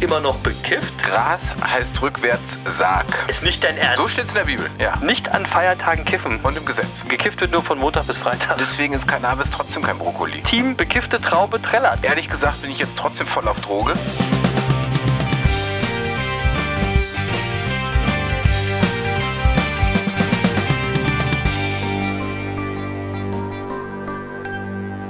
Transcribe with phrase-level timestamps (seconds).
[0.00, 0.92] Immer noch bekifft?
[1.02, 3.06] Gras heißt rückwärts Sarg.
[3.28, 3.96] Ist nicht dein Ernst.
[3.96, 4.96] So steht's in der Bibel, ja.
[4.96, 6.40] Nicht an Feiertagen kiffen.
[6.42, 7.06] Und im Gesetz.
[7.08, 8.58] Gekifft wird nur von Montag bis Freitag.
[8.58, 10.42] Deswegen ist Cannabis trotzdem kein Brokkoli.
[10.42, 11.98] Team bekiffte Traube trällert.
[12.02, 13.94] Ehrlich gesagt bin ich jetzt trotzdem voll auf Droge.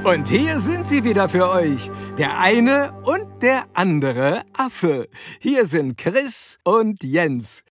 [0.05, 1.91] Und hier sind sie wieder für euch.
[2.17, 5.09] Der eine und der andere Affe.
[5.39, 7.65] Hier sind Chris und Jens.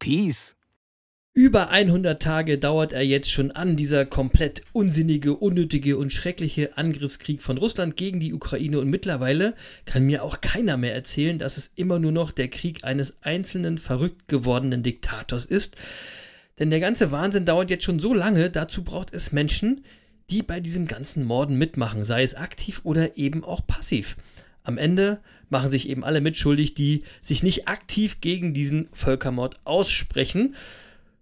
[0.00, 0.56] Peace.
[1.34, 7.42] Über 100 Tage dauert er jetzt schon an, dieser komplett unsinnige, unnötige und schreckliche Angriffskrieg
[7.42, 11.70] von Russland gegen die Ukraine und mittlerweile kann mir auch keiner mehr erzählen, dass es
[11.76, 15.76] immer nur noch der Krieg eines einzelnen verrückt gewordenen Diktators ist.
[16.58, 19.84] Denn der ganze Wahnsinn dauert jetzt schon so lange, dazu braucht es Menschen,
[20.28, 24.16] die bei diesem ganzen Morden mitmachen, sei es aktiv oder eben auch passiv.
[24.68, 30.56] Am Ende machen sich eben alle mitschuldig, die sich nicht aktiv gegen diesen Völkermord aussprechen.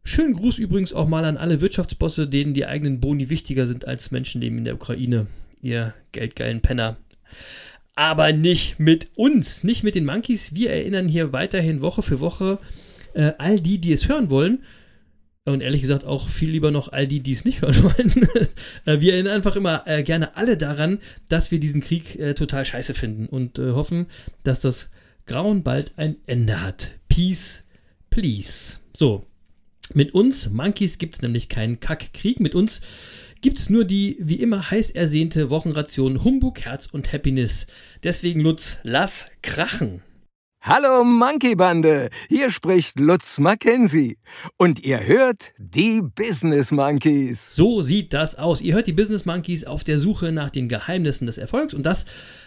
[0.02, 4.10] Schönen Gruß übrigens auch mal an alle Wirtschaftsbosse, denen die eigenen Boni wichtiger sind als
[4.10, 5.28] Menschenleben in der Ukraine.
[5.62, 6.96] Ihr geldgeilen Penner.
[7.94, 10.56] Aber nicht mit uns, nicht mit den Monkeys.
[10.56, 12.58] Wir erinnern hier weiterhin Woche für Woche
[13.14, 14.64] äh, all die, die es hören wollen,
[15.46, 18.28] und ehrlich gesagt auch viel lieber noch all die, die es nicht hören wollen.
[18.84, 22.64] Äh, wir erinnern einfach immer äh, gerne alle daran, dass wir diesen Krieg äh, total
[22.64, 24.06] scheiße finden und äh, hoffen,
[24.42, 24.90] dass das
[25.26, 26.90] Grauen bald ein Ende hat.
[27.08, 27.62] Peace,
[28.10, 28.78] please.
[28.92, 29.26] So,
[29.94, 32.40] mit uns, Monkeys, gibt es nämlich keinen Kackkrieg.
[32.40, 32.80] Mit uns
[33.40, 37.66] gibt es nur die wie immer heiß ersehnte Wochenration Humbug, Herz und Happiness.
[38.02, 40.02] Deswegen Lutz, lass krachen.
[40.68, 44.18] Hallo Monkey Bande, hier spricht Lutz Mackenzie
[44.56, 47.54] und ihr hört die Business Monkeys.
[47.54, 48.60] So sieht das aus.
[48.62, 52.04] Ihr hört die Business Monkeys auf der Suche nach den Geheimnissen des Erfolgs und das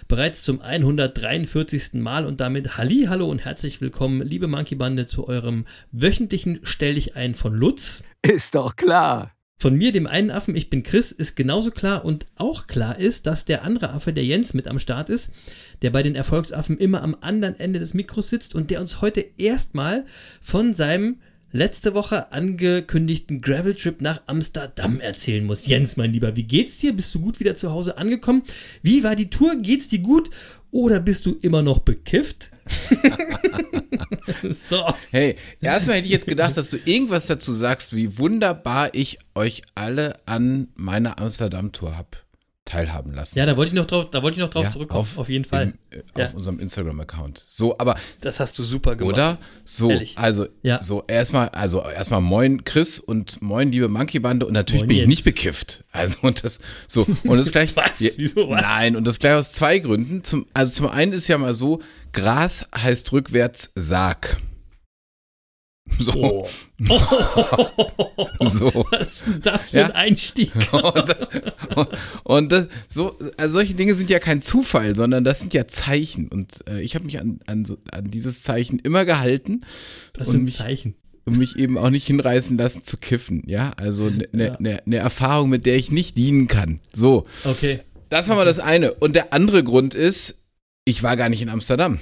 [0.09, 1.93] bereits zum 143.
[1.93, 6.95] Mal und damit Halli, hallo und herzlich willkommen, liebe Monkey Bande, zu eurem wöchentlichen Stell
[6.95, 8.03] dich ein von Lutz.
[8.21, 9.31] Ist doch klar.
[9.61, 13.27] Von mir, dem einen Affen, ich bin Chris, ist genauso klar und auch klar ist,
[13.27, 15.33] dass der andere Affe, der Jens, mit am Start ist,
[15.81, 19.25] der bei den Erfolgsaffen immer am anderen Ende des Mikros sitzt und der uns heute
[19.35, 20.05] erstmal
[20.39, 21.17] von seinem
[21.51, 25.67] letzte Woche angekündigten Gravel-Trip nach Amsterdam erzählen muss.
[25.67, 26.93] Jens, mein Lieber, wie geht's dir?
[26.93, 28.43] Bist du gut wieder zu Hause angekommen?
[28.81, 29.57] Wie war die Tour?
[29.57, 30.29] Geht's dir gut?
[30.71, 32.49] Oder bist du immer noch bekifft?
[34.49, 34.83] so.
[35.11, 39.61] Hey, erstmal hätte ich jetzt gedacht, dass du irgendwas dazu sagst, wie wunderbar ich euch
[39.75, 42.17] alle an meiner Amsterdam-Tour habe
[42.69, 43.37] teilhaben lassen.
[43.37, 45.29] Ja, da wollte ich noch drauf, da wollte ich noch drauf ja, zurückkommen, auf, auf
[45.29, 45.73] jeden Fall.
[45.89, 46.25] Im, äh, ja.
[46.25, 47.43] Auf unserem Instagram-Account.
[47.47, 47.95] So, aber.
[48.21, 49.13] Das hast du super gemacht.
[49.13, 49.37] Oder?
[49.65, 50.17] So, Ehrlich.
[50.17, 50.81] also, ja.
[50.81, 55.07] so erstmal, also erstmal moin Chris und moin liebe Monkey-Bande und natürlich moin bin ich
[55.07, 55.83] nicht bekifft.
[55.91, 57.75] Also, und das, so, und das gleich.
[57.75, 57.99] was?
[57.99, 58.61] Wieso was?
[58.61, 60.23] Nein, und das gleich aus zwei Gründen.
[60.23, 61.81] Zum, also zum einen ist ja mal so,
[62.13, 64.37] Gras heißt rückwärts Sarg.
[65.97, 66.13] So.
[66.13, 66.47] Oh.
[68.41, 68.85] so.
[68.91, 69.85] Was ist denn das für ja?
[69.87, 70.51] ein Einstieg?
[70.71, 71.15] und,
[71.75, 71.89] und,
[72.23, 76.27] und das, so, also solche Dinge sind ja kein Zufall, sondern das sind ja Zeichen.
[76.27, 79.61] Und äh, ich habe mich an, an, an, dieses Zeichen immer gehalten.
[80.13, 80.95] Das sind mich, Zeichen.
[81.25, 83.43] Und mich eben auch nicht hinreißen lassen zu kiffen.
[83.47, 86.79] Ja, also eine ne, ne, ne Erfahrung, mit der ich nicht dienen kann.
[86.93, 87.25] So.
[87.43, 87.81] Okay.
[88.09, 88.93] Das war mal das eine.
[88.93, 90.48] Und der andere Grund ist,
[90.89, 91.99] ich war gar nicht in Amsterdam.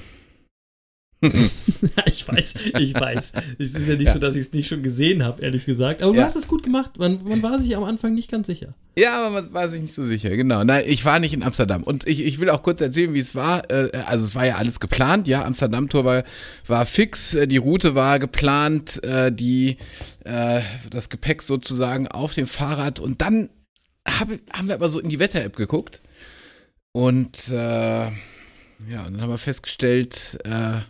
[1.22, 3.32] ich weiß, ich weiß.
[3.58, 4.14] Es ist ja nicht ja.
[4.14, 6.04] so, dass ich es nicht schon gesehen habe, ehrlich gesagt.
[6.04, 6.26] Aber du ja.
[6.26, 7.00] hast es gut gemacht.
[7.00, 8.76] Man, man, war sich am Anfang nicht ganz sicher.
[8.96, 10.64] Ja, aber man war sich nicht so sicher, genau.
[10.64, 11.82] Nein, ich war nicht in Amsterdam.
[11.82, 13.70] Und ich, ich will auch kurz erzählen, wie es war.
[13.72, 15.44] Äh, also es war ja alles geplant, ja.
[15.44, 16.24] Amsterdam-Tour war,
[16.68, 19.78] war fix, äh, die Route war geplant, äh, die,
[20.24, 23.00] das Gepäck sozusagen auf dem Fahrrad.
[23.00, 23.50] Und dann
[24.06, 26.02] hab, haben wir aber so in die Wetter-App geguckt.
[26.92, 27.50] Und
[28.90, 30.82] ja, dann haben wir festgestellt, äh,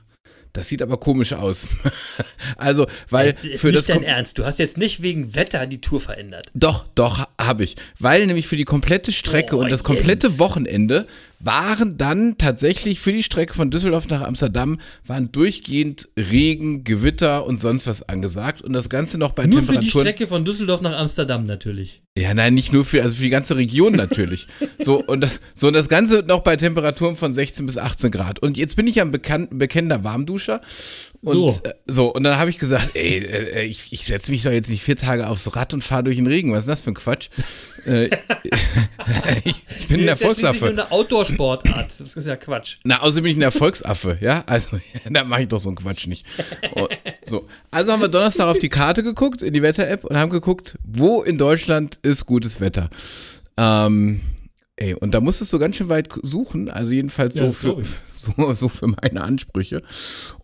[0.53, 1.67] das sieht aber komisch aus.
[2.57, 4.39] also, weil äh, ist für nicht das dein Ernst.
[4.39, 6.47] Du hast jetzt nicht wegen Wetter die Tour verändert.
[6.55, 7.75] Doch, doch, habe ich.
[7.99, 10.39] Weil nämlich für die komplette Strecke oh, und das komplette Jens.
[10.39, 11.07] Wochenende
[11.39, 17.61] waren dann tatsächlich für die Strecke von Düsseldorf nach Amsterdam waren durchgehend Regen, Gewitter und
[17.61, 19.75] sonst was angesagt und das Ganze noch bei nur Temperaturen.
[19.75, 22.01] Nur für die Strecke von Düsseldorf nach Amsterdam natürlich.
[22.17, 24.47] Ja, nein, nicht nur für, also für die ganze Region natürlich.
[24.79, 28.39] so und das, so und das Ganze noch bei Temperaturen von 16 bis 18 Grad.
[28.39, 30.61] Und jetzt bin ich ja ein bekannt, bekennender Warmduscher
[31.21, 31.59] Und, So.
[31.63, 34.69] äh, so, und dann habe ich gesagt, ey, äh, ich, ich setze mich doch jetzt
[34.69, 36.51] nicht vier Tage aufs Rad und fahre durch den Regen.
[36.53, 37.29] Was ist das für ein Quatsch?
[37.85, 38.05] äh,
[39.43, 40.59] ich, ich bin ein ist ja Erfolgsaffe.
[40.65, 41.91] nur eine Outdoor-Sportart.
[41.99, 42.77] Das ist ja Quatsch.
[42.83, 44.43] Na, außerdem bin ich ein Erfolgsaffe, ja?
[44.45, 44.79] Also,
[45.09, 46.25] da mache ich doch so einen Quatsch nicht.
[46.75, 46.87] Oh,
[47.23, 47.47] so.
[47.71, 51.23] Also haben wir Donnerstag auf die Karte geguckt, in die Wetter-App und haben geguckt, wo
[51.23, 52.89] in Deutschland ist gutes Wetter.
[53.57, 54.21] Ähm,
[54.77, 57.83] ey, und da musstest du ganz schön weit suchen, also jedenfals Ja, so, für,
[58.13, 59.83] so, so für meine Ansprüche.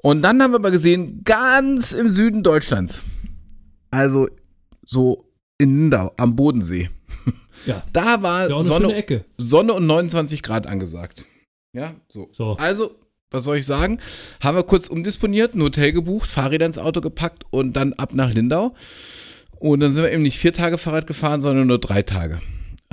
[0.02, 3.04] Und dann haben wir mal gesehen, ganz im Süden Deutschlands,
[3.92, 4.28] also
[4.86, 5.26] so
[5.58, 6.90] in Lindau am Bodensee,
[7.66, 7.84] Ja.
[7.94, 9.06] da war Sonne.
[9.38, 11.26] Sonne und 29 Grad angesagt.
[11.74, 12.28] Ja, so.
[12.32, 12.58] So.
[12.58, 12.96] Also,
[13.32, 14.00] was soll ich sagen?
[14.42, 18.34] Haben wir kurz umdisponiert, ein Hotel gebucht, Fahrräder ins Auto gepackt und dann ab nach
[18.34, 18.76] Lindau.
[19.60, 22.42] Und dann sind wir eben nicht vier Tage Fahrrad gefahren, sondern nur drei Tage.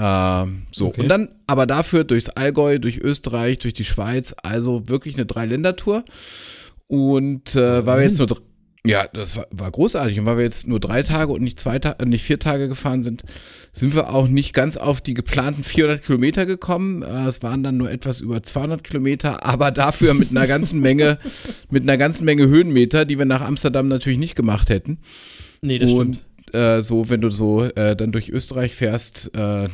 [0.00, 1.02] Ähm, so, Okay.
[1.02, 6.04] und dann aber dafür durchs Allgäu, durch Österreich, durch die Schweiz, also wirklich eine Drei-Länder-Tour.
[6.86, 8.28] Und äh, weil wir jetzt nur
[8.86, 10.18] ja, das war, war großartig.
[10.18, 13.02] Und weil wir jetzt nur drei Tage und nicht zwei Tage, nicht vier Tage gefahren
[13.02, 13.24] sind,
[13.72, 17.02] sind wir auch nicht ganz auf die geplanten 400 Kilometer gekommen.
[17.02, 21.18] Äh, es waren dann nur etwas über 200 Kilometer, aber dafür mit einer ganzen Menge,
[21.70, 24.98] mit einer ganzen Menge Höhenmeter, die wir nach Amsterdam natürlich nicht gemacht hätten.
[25.60, 26.29] Nee, das und stimmt.
[26.54, 29.68] Äh, so, wenn du so äh, dann durch Österreich fährst, äh,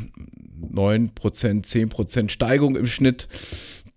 [0.73, 3.29] 9%, 10% Steigung im Schnitt,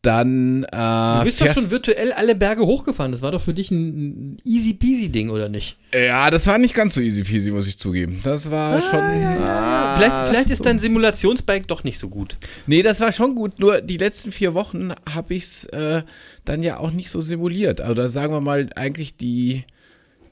[0.02, 3.12] dann äh, Du bist doch schon virtuell alle Berge hochgefahren.
[3.12, 5.78] Das war doch für dich ein, ein easy peasy Ding, oder nicht?
[5.94, 8.22] Ja, das war nicht ganz so easy peasy, muss ich zugeben.
[8.24, 9.00] Das war schon.
[9.00, 10.64] Ah, vielleicht vielleicht ist so.
[10.64, 12.38] dein Simulationsbike doch nicht so gut.
[12.66, 13.60] Nee, das war schon gut.
[13.60, 16.04] Nur die letzten vier Wochen habe ich es äh,
[16.46, 17.82] dann ja auch nicht so simuliert.
[17.82, 19.66] Oder sagen wir mal, eigentlich die,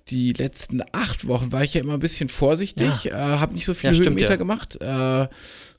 [0.09, 3.73] die letzten acht Wochen war ich ja immer ein bisschen vorsichtig, äh, habe nicht so
[3.73, 4.35] viele Ja, stimmt, Höhenmeter ja.
[4.37, 4.77] gemacht.
[4.81, 5.27] Äh,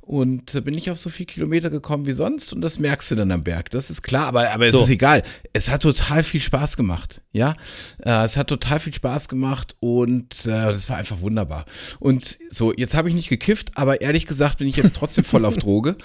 [0.01, 3.31] und bin nicht auf so viel Kilometer gekommen wie sonst und das merkst du dann
[3.31, 3.71] am Berg.
[3.73, 4.83] Das ist klar, aber, aber es So.
[4.83, 5.23] ist egal.
[5.53, 7.57] Es hat total viel Spaß gemacht, ja.
[8.03, 11.67] Äh, es hat total viel Spaß gemacht und äh, das war einfach wunderbar.
[11.99, 15.45] Und so, jetzt habe ich nicht gekifft, aber ehrlich gesagt bin ich jetzt trotzdem voll
[15.45, 15.97] auf Droge.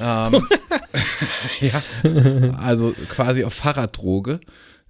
[0.00, 0.44] Ähm,
[1.60, 1.82] ja,
[2.58, 4.40] also quasi auf Fahrraddroge.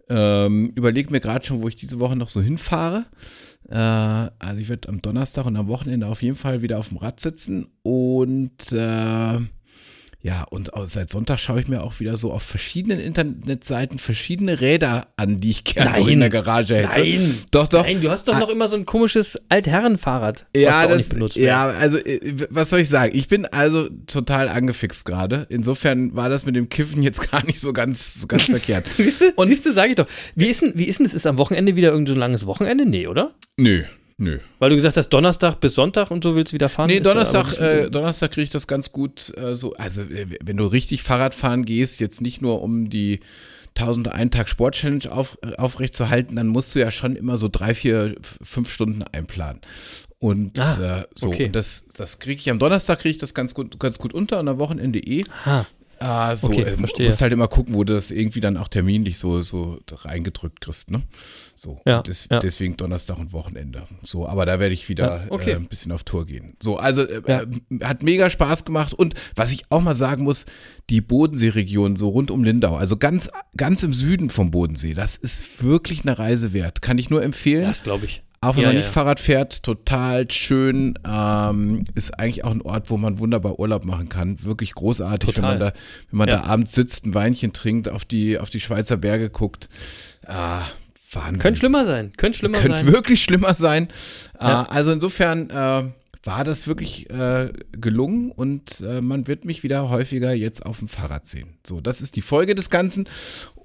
[0.08, 3.06] Ähm, überleg mir gerade schon, wo ich diese Woche noch so hinfahre.
[3.68, 6.98] Äh, also ich werde am Donnerstag und am Wochenende auf jeden Fall wieder auf dem
[6.98, 9.40] Rad sitzen und äh,
[10.26, 15.06] ja, und seit Sonntag schaue ich mir auch wieder so auf verschiedenen Internetseiten verschiedene Räder
[15.16, 16.08] an, die ich gerne Nein.
[16.08, 16.98] in der Garage hätte.
[16.98, 17.34] Nein.
[17.52, 17.84] Doch, doch.
[17.84, 18.40] Nein, du hast doch Ah.
[18.40, 21.36] noch immer so ein komisches Altherrenfahrrad, Ja, was das, nicht benutzt.
[21.36, 23.16] ja, also äh, was soll ich sagen?
[23.16, 25.46] Ich bin also total angefixt gerade.
[25.48, 28.86] Insofern war das mit dem Kiffen jetzt gar nicht so ganz, so ganz verkehrt.
[28.96, 30.08] Siehst du, siehst du, sag ich doch.
[30.34, 31.14] Wie ist denn, wie ist denn das?
[31.14, 32.84] Ist am Wochenende wieder irgendein so langes Wochenende?
[32.84, 33.32] Nee, oder?
[33.56, 33.84] Nö,
[34.18, 34.38] nö.
[34.58, 36.88] Weil du gesagt hast, Donnerstag bis Sonntag und so willst du wieder fahren?
[36.88, 39.74] Nee, Donnerstag, äh, Donnerstag kriege ich das ganz gut äh, so.
[39.74, 43.20] Also, äh, wenn du richtig Fahrrad fahren gehst, jetzt nicht nur um die
[43.76, 47.74] 1000 einen Tag Sport-Challenge auf, äh, aufrechtzuerhalten, dann musst du ja schon immer so drei,
[47.74, 49.60] vier, fünf Stunden einplanen.
[50.18, 51.46] Und Ah, äh, so, okay.
[51.46, 54.40] und das, das kriege ich am Donnerstag kriege ich das ganz gut, ganz gut unter
[54.40, 55.22] und am Wochenende eh.
[55.44, 55.66] Ah,
[55.98, 57.06] Ah, so, Okay, äh, verstehe.
[57.06, 60.90] musst halt immer gucken, wo du das irgendwie dann auch terminlich so, so reingedrückt kriegst,
[60.90, 61.02] ne?
[61.54, 62.38] So, Ja, des, ja.
[62.38, 63.84] deswegen Donnerstag und Wochenende.
[64.02, 65.52] So, aber da werde ich wieder Ja, okay.
[65.52, 66.54] äh, ein bisschen auf Tour gehen.
[66.62, 67.42] So, also äh, Ja.
[67.42, 70.44] äh, hat mega Spaß gemacht und was ich auch mal sagen muss,
[70.90, 75.62] die Bodenseeregion so rund um Lindau, also ganz, ganz im Süden vom Bodensee, das ist
[75.62, 76.82] wirklich eine Reise wert.
[76.82, 77.64] Kann ich nur empfehlen.
[77.64, 78.22] das glaube ich.
[78.40, 78.92] Auch wenn Ja, man nicht ja.
[78.92, 80.98] Fahrrad fährt, total schön.
[81.08, 84.42] Ähm, ist eigentlich auch ein Ort, wo man wunderbar Urlaub machen kann.
[84.44, 85.72] Wirklich großartig, wenn man Total.
[85.72, 85.78] da,
[86.10, 86.36] wenn man Ja.
[86.36, 89.68] da abends sitzt, ein Weinchen trinkt, auf die, auf die Schweizer Berge guckt.
[90.26, 90.60] Ah,
[91.12, 91.38] Wahnsinn.
[91.38, 92.12] Könnte schlimmer sein.
[92.16, 92.92] Könnte schlimmer Könnte sein.
[92.92, 93.88] wirklich schlimmer sein.
[94.38, 95.84] Äh, also insofern äh,
[96.24, 100.88] war das wirklich äh, gelungen und äh, man wird mich wieder häufiger jetzt auf dem
[100.88, 101.54] Fahrrad sehen.
[101.64, 103.08] So, das ist die Folge des Ganzen.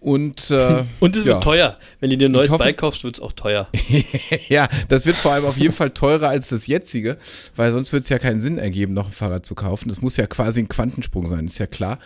[0.01, 1.33] Und, äh, Und es ja.
[1.35, 1.77] wird teuer.
[1.99, 3.69] Wenn du dir ein neues hoffe- Bike kaufst, wird es auch teuer.
[4.49, 7.17] ja, das wird vor allem auf jeden Fall teurer als das jetzige,
[7.55, 9.89] weil sonst wird es ja keinen Sinn ergeben, noch ein Fahrrad zu kaufen.
[9.89, 11.99] Das muss ja quasi ein Quantensprung sein, ist ja klar.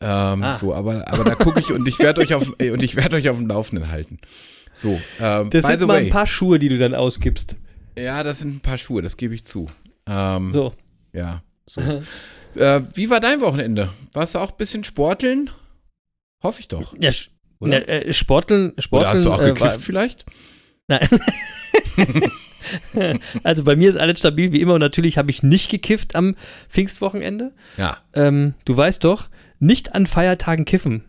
[0.00, 0.54] Ähm, Ah.
[0.54, 3.14] So, aber, aber da gucke ich und ich werde euch auf äh, und ich werde
[3.16, 4.18] euch auf dem Laufenden halten.
[4.72, 7.54] So, ähm, Das sind mal way, ein paar Schuhe, die du dann ausgibst.
[7.96, 9.66] ja, das sind ein paar Schuhe, das gebe ich zu.
[10.06, 10.72] Ähm, So.
[11.12, 11.80] Ja, so.
[12.56, 13.90] äh, wie war dein Wochenende?
[14.14, 15.50] Warst du auch ein bisschen sporteln?
[16.42, 16.94] Hoffe ich doch.
[16.98, 17.10] Ja,
[17.64, 17.80] Oder?
[17.88, 19.08] ja, äh, Sporteln, Sporteln.
[19.10, 20.26] Oder hast du auch äh, gekifft war- vielleicht?
[20.88, 21.08] Nein.
[23.42, 26.36] also bei mir ist alles stabil wie immer und natürlich habe ich nicht gekifft am
[26.68, 27.52] Pfingstwochenende.
[27.76, 27.98] Ja.
[28.14, 29.28] Ähm, du weißt doch,
[29.60, 31.04] nicht an Feiertagen kiffen.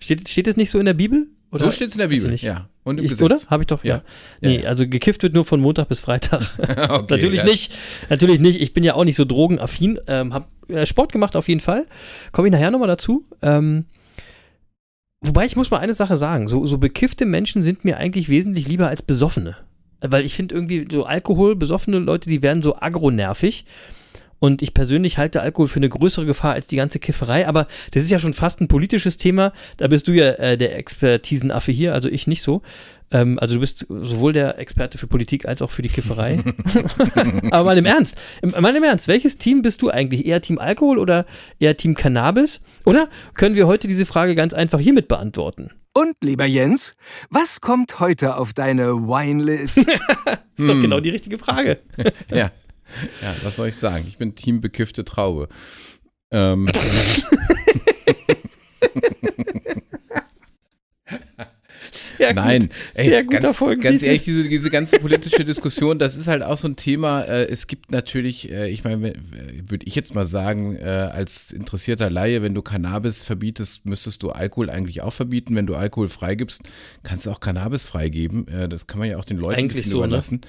[0.00, 1.28] Steht, steht es nicht so in der Bibel?
[1.50, 1.66] Oder?
[1.66, 2.42] so steht es in der Bibel, nicht?
[2.42, 2.68] ja.
[2.82, 3.24] Und im Ich, Gesetz.
[3.24, 3.36] oder?
[3.50, 3.96] Habe ich doch, ja.
[3.96, 4.48] Ja.
[4.48, 6.40] Nee, also gekifft wird nur von Montag bis Freitag.
[6.58, 7.44] okay, Natürlich ja.
[7.44, 7.72] nicht.
[8.08, 8.60] Natürlich nicht.
[8.60, 10.00] Ich bin ja auch nicht so drogenaffin.
[10.06, 11.86] Ähm, hab äh, Sport gemacht auf jeden Fall.
[12.32, 13.26] Komme ich nachher nochmal dazu.
[13.42, 13.84] Ähm,
[15.22, 18.66] Wobei ich muss mal eine Sache sagen, so, so bekiffte Menschen sind mir eigentlich wesentlich
[18.66, 19.56] lieber als besoffene.
[20.00, 23.64] Weil ich finde irgendwie so Alkohol, besoffene Leute, die werden so agronervig.
[24.42, 27.46] Und ich persönlich halte Alkohol für eine größere Gefahr als die ganze Kifferei.
[27.46, 29.52] Aber das ist ja schon fast ein politisches Thema.
[29.76, 32.60] Da bist du ja äh, der Expertisenaffe hier, also ich nicht so.
[33.12, 36.42] Ähm, also du bist sowohl der Experte für Politik als auch für die Kifferei.
[37.52, 40.26] Aber mal im Ernst, mal im Ernst, welches Team bist du eigentlich?
[40.26, 41.24] Eher Team Alkohol oder
[41.60, 42.60] eher Team Cannabis?
[42.84, 45.70] Oder können wir heute diese Frage ganz einfach hiermit beantworten?
[45.94, 46.96] Und, lieber Jens,
[47.30, 49.78] was kommt heute auf deine Winelist?
[50.56, 51.78] ist doch genau die richtige Frage.
[52.28, 52.50] Ja.
[53.22, 54.04] Ja, was soll ich sagen?
[54.08, 55.48] Ich bin Team bekiffte Traube.
[56.30, 56.68] Ähm.
[61.90, 62.70] Sehr Nein, gut.
[62.94, 63.92] ey, Sehr guter ganz, Folgentitel.
[63.92, 67.22] ganz ehrlich, diese, diese ganze politische Diskussion, das ist halt auch so ein Thema.
[67.22, 69.14] Äh, es gibt natürlich, äh, ich meine,
[69.66, 74.30] würde ich jetzt mal sagen, äh, als interessierter Laie, wenn du Cannabis verbietest, müsstest du
[74.30, 75.54] Alkohol eigentlich auch verbieten.
[75.56, 76.62] Wenn du Alkohol freigibst,
[77.02, 78.46] kannst du auch Cannabis freigeben.
[78.48, 80.06] Äh, das kann man ja auch den Leuten Eigentlich ein bisschen so, ne?
[80.06, 80.42] überlassen.
[80.42, 80.46] Äh,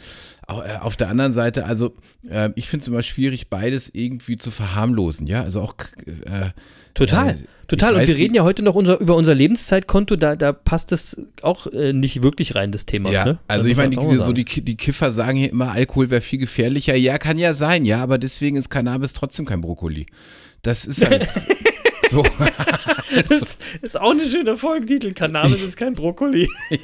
[0.48, 1.96] Auf der anderen Seite, also
[2.30, 5.26] äh, ich finde es immer schwierig, beides irgendwie zu verharmlosen.
[5.26, 6.50] Ja, also auch äh,
[6.94, 7.96] Total, äh, total.
[7.96, 11.68] Und wir reden ja heute noch unser, über unser Lebenszeitkonto, da, da passt das auch
[11.68, 13.12] äh, nicht wirklich rein, das Thema.
[13.12, 13.40] Ja, ne?
[13.48, 16.96] also ich meine, die, so die, die Kiffer sagen hier immer, Alkohol wäre viel gefährlicher.
[16.96, 20.06] Ja, kann ja sein, ja, aber deswegen ist Cannabis trotzdem kein Brokkoli.
[20.62, 21.28] Das ist halt
[22.14, 22.24] so.
[23.30, 25.14] Das ist auch eine schöne Folgentitel.
[25.14, 26.50] Cannabis ist kein Brokkoli.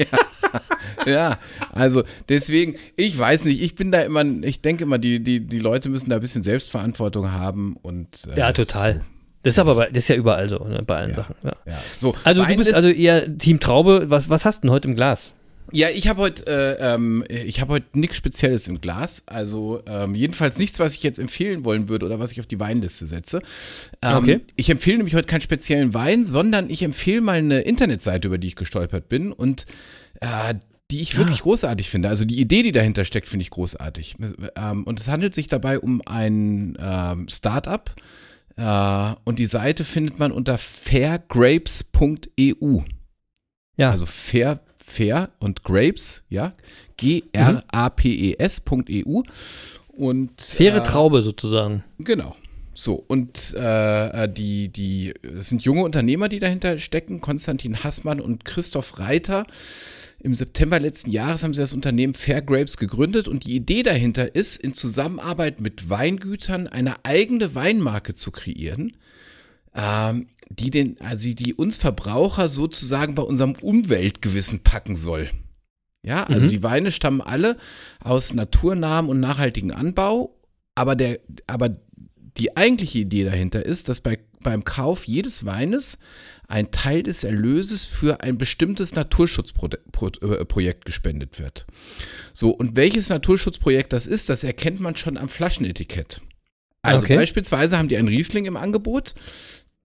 [1.06, 1.40] ja,
[1.72, 5.60] also deswegen, ich weiß nicht, ich bin da immer, ich denke immer, die, die, die
[5.60, 8.28] Leute müssen da ein bisschen Selbstverantwortung haben und.
[8.34, 9.02] äh, Ja, total.
[9.44, 11.16] Das ist aber bei, das ist ja überall so, ne, bei allen Ja.
[11.16, 11.36] Sachen.
[11.44, 11.54] Ja.
[11.64, 11.80] So, ja.
[11.98, 14.10] so Also du bist ist- also eher Team Traube.
[14.10, 15.32] Was, was hast du denn heute im Glas?
[15.72, 19.24] Ja, ich habe heute, äh, ähm, ich habe heute nichts Spezielles im Glas.
[19.28, 22.60] Also ähm, jedenfalls nichts, was ich jetzt empfehlen wollen würde oder was ich auf die
[22.60, 23.42] Weinliste setze.
[24.02, 24.40] Ähm, Okay.
[24.56, 28.48] Ich empfehle nämlich heute keinen speziellen Wein, sondern ich empfehle mal eine Internetseite, über die
[28.48, 29.66] ich gestolpert bin und
[30.22, 30.56] äh,
[30.92, 32.10] die ich wirklich großartig finde.
[32.10, 34.16] Also die Idee, die dahinter steckt, finde ich großartig.
[34.56, 37.92] Ähm, und es handelt sich dabei um ein ähm, Startup.
[38.58, 42.80] Äh, und die Seite findet man unter fairgrapes.eu.
[43.78, 43.92] Ja.
[43.92, 46.53] Also fair, fair und grapes, ja.
[46.98, 47.62] G-R-A-P-E-S.eu.
[49.89, 51.84] Und Faire äh, Traube sozusagen.
[52.00, 52.36] Genau.
[52.74, 58.46] So, und äh, äh, die, die, sind junge Unternehmer, die dahinter stecken, Konstantin Hassmann und
[58.46, 59.46] Christoph Reiter.
[60.22, 64.34] Im September letzten Jahres haben sie das Unternehmen Fair Grapes gegründet und die Idee dahinter
[64.36, 68.93] ist, in Zusammenarbeit mit Weingütern eine eigene Weinmarke zu kreieren,
[69.76, 75.30] ähm, die den, also die uns Verbraucher sozusagen bei unserem Umweltgewissen packen soll.
[76.02, 76.52] Ja, also Mhm.
[76.52, 77.58] die Weine stammen alle
[78.00, 80.36] aus naturnahem und nachhaltigem Anbau,
[80.76, 81.78] aber der, aber
[82.38, 86.00] die eigentliche Idee dahinter ist, dass bei, beim Kauf jedes Weines
[86.48, 91.66] ein Teil des Erlöses für ein bestimmtes Naturschutzprojekt gespendet wird.
[92.34, 96.22] So, und welches Naturschutzprojekt das ist, das erkennt man schon am Flaschenetikett.
[96.82, 97.16] Also Okay.
[97.16, 99.14] beispielsweise haben die einen Riesling im Angebot,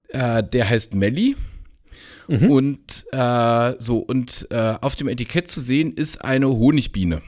[0.09, 1.37] äh, der heißt Melli.
[2.29, 2.51] Mhm.
[2.51, 7.21] Und äh, so, und äh, auf dem Etikett zu sehen ist eine Honigbiene.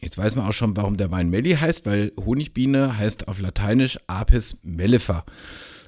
[0.00, 3.98] Jetzt weiß man auch schon, warum der Wein Melli heißt, weil Honigbiene heißt auf Lateinisch
[4.08, 5.24] Apis mellifer.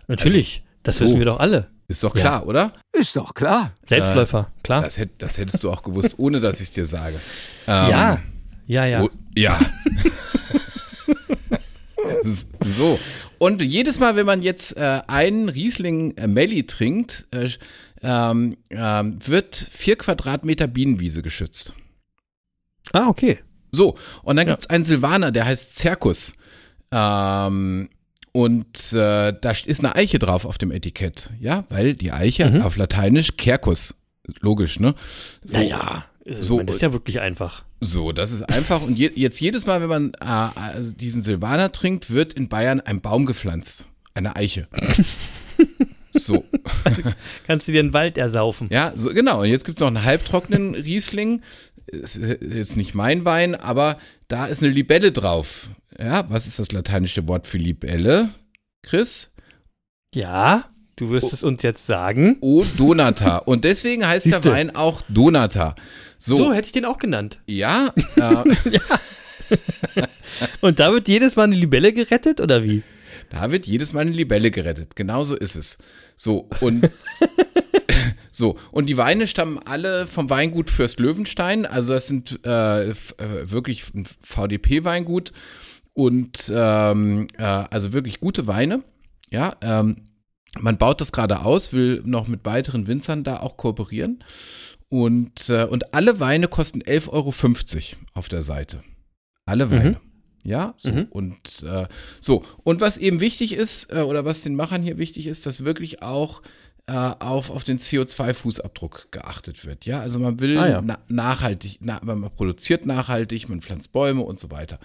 [0.07, 0.63] Natürlich.
[0.83, 1.05] das so.
[1.05, 1.71] wissen wir doch alle.
[1.89, 2.21] Ist doch Ja.
[2.23, 2.73] klar, oder?
[2.93, 3.73] Ist doch klar.
[3.85, 4.83] Selbstläufer, klar.
[4.83, 7.21] Das, hätt, das hättest du auch gewusst, ohne dass ich es dir sage.
[7.67, 8.13] ja.
[8.15, 8.19] Ähm,
[8.67, 9.03] Ja, ja.
[9.03, 9.59] Oh, ja.
[12.63, 12.99] So.
[13.39, 17.49] Und jedes Mal, wenn man jetzt äh, einen Riesling äh, Melli trinkt, äh,
[18.03, 21.73] ähm, ähm, wird vier Quadratmeter Bienenwiese geschützt.
[22.93, 23.39] Ah, okay.
[23.71, 24.53] So, und dann Ja.
[24.55, 26.37] gibt es einen Silvaner, der heißt Zirkus.
[26.91, 27.91] Ähm,
[28.33, 31.31] und äh, da ist eine Eiche drauf auf dem Etikett.
[31.41, 32.63] Ja, weil die Eiche Mhm.
[32.63, 33.95] auf Lateinisch Kerkus.
[34.41, 34.95] Logisch, ne?
[35.45, 36.05] So, Ja, ja.
[36.29, 37.65] Ist, so- das ist ja wirklich einfach.
[37.81, 38.83] So, das ist einfach.
[38.83, 42.81] Und je, jetzt jedes Mal, wenn man äh, also diesen Silvaner trinkt, wird in Bayern
[42.81, 43.89] ein Baum gepflanzt.
[44.15, 44.67] Eine Eiche.
[46.13, 46.45] so,
[47.47, 48.69] Kannst du dir einen Wald ersaufen.
[48.71, 49.43] ja, so, genau.
[49.43, 51.43] Und jetzt gibt es noch einen halbtrockenen Riesling.
[51.87, 55.69] Ist jetzt nicht mein Wein, aber da ist eine Libelle drauf.
[55.99, 58.31] Ja, was ist das lateinische Wort für Libelle?
[58.83, 59.35] Chris?
[60.15, 60.69] Ja,
[60.99, 61.31] du wirst Oh.
[61.33, 62.37] es uns jetzt sagen.
[62.41, 63.39] O Donata.
[63.39, 64.43] Und deswegen heißt Siehste.
[64.43, 65.75] der Wein auch Donata.
[66.19, 67.39] So, So, hätte ich den auch genannt.
[67.47, 68.45] ja, äh,
[70.61, 72.83] Und da wird jedes Mal eine Libelle gerettet, oder wie?
[73.31, 74.97] Da wird jedes Mal eine Libelle gerettet.
[74.97, 75.79] Genauso ist es.
[76.17, 76.91] So, und
[78.33, 81.65] so, und die Weine stammen alle vom Weingut Fürst Löwenstein.
[81.67, 82.95] Also das sind äh, äh,
[83.45, 85.33] wirklich ein VDP-Weingut
[85.95, 88.83] und ähm, äh, also wirklich gute Weine.
[89.31, 90.08] Ja, ähm,
[90.59, 94.25] man baut das gerade aus, will noch mit weiteren Winzern da auch kooperieren.
[94.89, 97.33] Und, äh, und alle Weine kosten 11,50 Euro
[98.15, 98.83] auf der Seite.
[99.45, 99.91] Alle Weine.
[99.91, 99.97] Mhm.
[100.45, 100.91] Ja, so.
[100.91, 101.07] Mhm.
[101.11, 101.87] Und äh,
[102.21, 102.45] so.
[102.65, 106.03] Und was eben wichtig ist, äh, oder was den Machern hier wichtig ist, dass wirklich
[106.03, 106.43] auch
[106.87, 109.85] äh, auf, auf den CO2-Fußabdruck geachtet wird.
[109.85, 110.81] Ja, also man will ah, ja.
[110.83, 114.79] na nachhaltig, na, man produziert nachhaltig, man pflanzt Bäume und so weiter.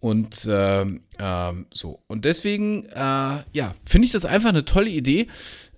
[0.00, 2.00] Und äh, äh, so.
[2.06, 5.28] Und deswegen, äh, ja, finde ich das einfach eine tolle Idee.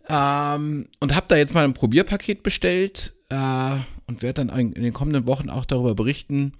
[0.09, 4.93] Ähm, und habe da jetzt mal ein Probierpaket bestellt äh, und werde dann in den
[4.93, 6.55] kommenden Wochen auch darüber berichten,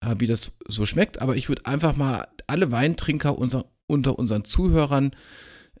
[0.00, 1.20] äh, wie das so schmeckt.
[1.22, 5.12] Aber ich würde einfach mal alle Weintrinker unser, unter unseren Zuhörern,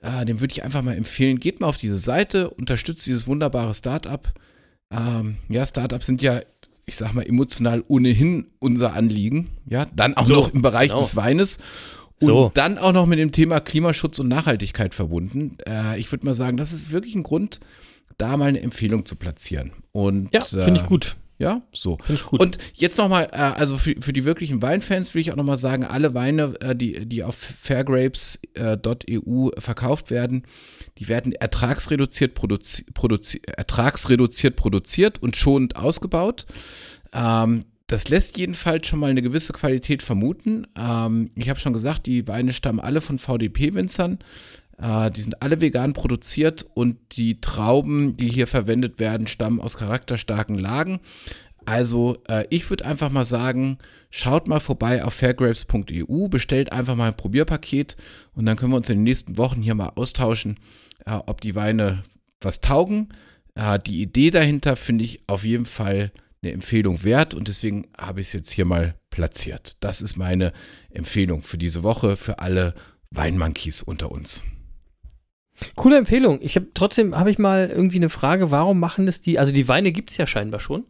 [0.00, 3.74] äh, dem würde ich einfach mal empfehlen, geht mal auf diese Seite, unterstützt dieses wunderbare
[3.74, 4.32] Startup.
[4.90, 6.40] Ähm, ja, Startups sind ja,
[6.86, 9.48] ich sag mal, emotional ohnehin unser Anliegen.
[9.66, 11.00] Ja, dann auch so, noch im Bereich genau.
[11.00, 11.58] des Weines.
[12.20, 12.50] Und so.
[12.54, 15.56] dann auch noch mit dem Thema Klimaschutz und Nachhaltigkeit verbunden.
[15.66, 17.60] Äh, ich würde mal sagen, das ist wirklich ein Grund,
[18.18, 19.72] da mal eine Empfehlung zu platzieren.
[19.92, 21.16] Und, ja, finde ich gut.
[21.38, 21.96] Ja, so.
[22.04, 22.38] Finde ich gut.
[22.38, 25.84] Und jetzt nochmal, äh, also für, für die wirklichen Weinfans will ich auch nochmal sagen,
[25.84, 30.44] alle Weine, äh, die, die auf fairgrapes.eu äh, verkauft werden,
[31.00, 36.46] die werden ertragsreduziert, produzi produzi ertragsreduziert produziert und schonend ausgebaut.
[37.12, 40.66] Ähm, das lässt jedenfalls schon mal eine gewisse Qualität vermuten.
[40.76, 44.18] Ähm, ich habe schon gesagt, die Weine stammen alle von VDP-Winzern.
[44.78, 49.78] Äh, die sind alle vegan produziert und die Trauben, die hier verwendet werden, stammen aus
[49.78, 51.00] charakterstarken Lagen.
[51.66, 53.78] Also äh, ich würde einfach mal sagen,
[54.10, 57.96] schaut mal vorbei auf fairgrapes.eu, bestellt einfach mal ein Probierpaket
[58.34, 60.58] und dann können wir uns in den nächsten Wochen hier mal austauschen,
[61.06, 62.02] ob die Weine
[62.40, 63.08] was taugen.
[63.86, 68.28] Die Idee dahinter finde ich auf jeden Fall eine Empfehlung wert und deswegen habe ich
[68.28, 69.76] es jetzt hier mal platziert.
[69.80, 70.52] Das ist meine
[70.90, 72.74] Empfehlung für diese Woche für alle
[73.10, 74.42] Weinmonkeys unter uns.
[75.74, 76.38] Coole Empfehlung.
[76.40, 79.68] Ich habe trotzdem habe ich mal irgendwie eine Frage, warum machen das die, also die
[79.68, 80.86] Weine gibt es ja scheinbar schon.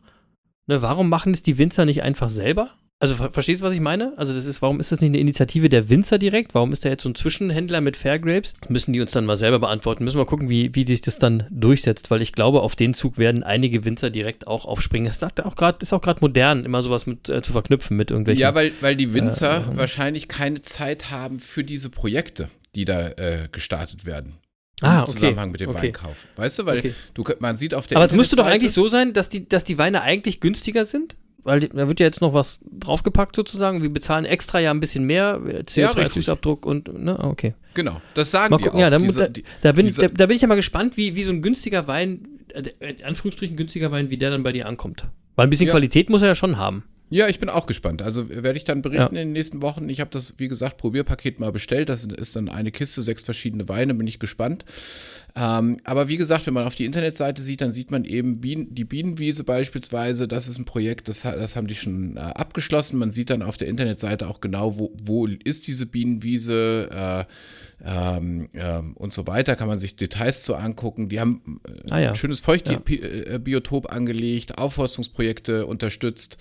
[0.68, 2.70] Ne, warum machen das die Winzer nicht einfach selber?
[3.02, 4.12] Also ver verstehst du, was ich meine?
[4.18, 6.54] Also das ist, warum ist das nicht eine Initiative der Winzer direkt?
[6.54, 8.54] Warum ist da jetzt so ein Zwischenhändler mit Fairgrapes?
[8.60, 10.04] Das müssen die uns dann mal selber beantworten.
[10.04, 13.16] Müssen wir gucken, wie, wie sich das dann durchsetzt, weil ich glaube, auf den Zug
[13.16, 15.08] werden einige Winzer direkt auch aufspringen.
[15.08, 18.10] Das sagt auch gerade, ist auch gerade modern, immer sowas mit äh, zu verknüpfen mit
[18.10, 18.42] irgendwelchen.
[18.42, 23.08] Ja, weil, weil die Winzer äh, wahrscheinlich keine Zeit haben für diese Projekte, die da
[23.08, 24.34] äh, gestartet werden
[24.82, 25.12] ah, okay.
[25.12, 25.84] Zusammenhang mit dem okay.
[25.84, 26.26] Weinkauf.
[26.36, 26.94] Weißt du, weil okay.
[27.14, 29.64] du, man sieht auf der Aber es müsste doch eigentlich so sein, dass die, dass
[29.64, 31.16] die Weine eigentlich günstiger sind?
[31.50, 33.82] Weil da wird ja jetzt noch was draufgepackt sozusagen.
[33.82, 37.54] Wir bezahlen extra ja ein bisschen mehr CO2-Fußabdruck ja, und, ne, okay.
[37.74, 38.78] Genau, das sagen wir auch.
[38.78, 41.24] Ja, da, diese, da, da, bin, da, da, bin ich ja mal gespannt, wie, wie
[41.24, 45.06] so ein günstiger Wein, äh, in Anführungsstrichen günstiger Wein, wie der dann bei dir ankommt.
[45.34, 45.72] Weil ein bisschen ja.
[45.72, 46.84] Qualität muss er ja schon haben.
[47.12, 48.02] Ja, ich bin auch gespannt.
[48.02, 49.22] Also werde ich dann berichten ja.
[49.22, 49.88] in den nächsten Wochen.
[49.88, 51.88] Ich habe das, wie gesagt, Probierpaket mal bestellt.
[51.88, 54.64] Das ist dann eine Kiste, sechs verschiedene Weine, bin ich gespannt.
[55.34, 58.72] Ähm, aber wie gesagt, wenn man auf die Internetseite sieht, dann sieht man eben Bien
[58.74, 60.28] die Bienenwiese beispielsweise.
[60.28, 62.98] Das ist ein Projekt, das, das haben die schon äh, abgeschlossen.
[62.98, 66.88] Man sieht dann auf der Internetseite auch genau, wo, wo ist diese Bienenwiese.
[66.92, 67.24] Äh,
[67.82, 71.08] ähm, ähm, und so weiter, kann man sich Details zu angucken.
[71.08, 72.08] Die haben äh, ah, ja.
[72.10, 73.90] ein schönes Feuchtbiotop ja.
[73.90, 76.38] Angelegt, Aufforstungsprojekte unterstützt.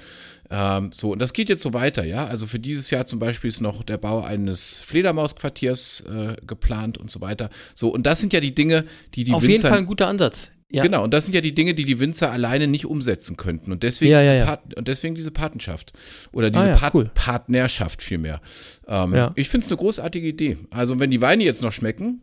[0.51, 2.25] Ähm, so, und das geht jetzt so weiter, ja.
[2.25, 7.11] Also für dieses Jahr zum Beispiel ist noch der Bau eines Fledermausquartiers äh, geplant und
[7.11, 7.49] so weiter.
[7.75, 10.07] So, und das sind ja die Dinge, die die Auf Winzer, jeden Fall ein guter
[10.07, 10.49] Ansatz.
[10.71, 10.83] Ja.
[10.83, 13.71] Genau, und das sind ja die Dinge, die die Winzer alleine nicht umsetzen könnten.
[13.71, 15.93] Und deswegen, ja, ja, Part, und deswegen diese Patenschaft.
[16.31, 17.11] Oder diese ah, Part cool.
[17.15, 18.39] Partnerschaft vielmehr.
[18.87, 20.57] Ähm, ich finde es eine großartige Idee.
[20.69, 22.21] Also, wenn die Weine jetzt noch schmecken,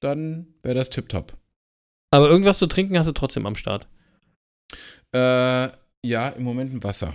[0.00, 1.34] dann wäre das tipptopp.
[2.10, 3.86] Aber irgendwas zu trinken hast du trotzdem am Start.
[5.14, 5.68] Äh,
[6.04, 7.14] ja, im Moment ein Wasser.